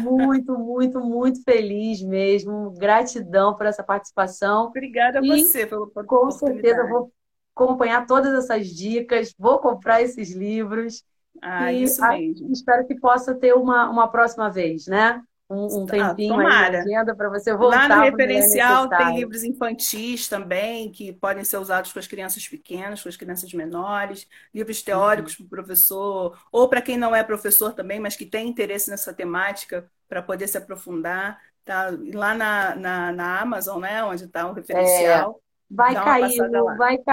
[0.00, 2.72] Muito, muito, muito feliz mesmo.
[2.72, 4.66] Gratidão por essa participação.
[4.66, 7.12] Obrigada a e, você pelo Com certeza vou
[7.54, 11.04] acompanhar todas essas dicas, vou comprar esses livros.
[11.40, 12.50] Ah, e isso mesmo.
[12.50, 15.22] espero que possa ter uma, uma próxima vez, né?
[15.48, 17.88] Um, um tempinho ah, aí na agenda para você voltar.
[17.88, 23.02] Lá no referencial tem livros infantis também, que podem ser usados com as crianças pequenas,
[23.02, 25.46] com as crianças menores, livros teóricos uhum.
[25.46, 29.14] para o professor, ou para quem não é professor também, mas que tem interesse nessa
[29.14, 31.40] temática, para poder se aprofundar.
[31.64, 34.02] Tá lá na, na, na Amazon, né?
[34.04, 35.40] Onde está o referencial.
[35.40, 36.38] É, vai cair,
[36.76, 37.04] vai cair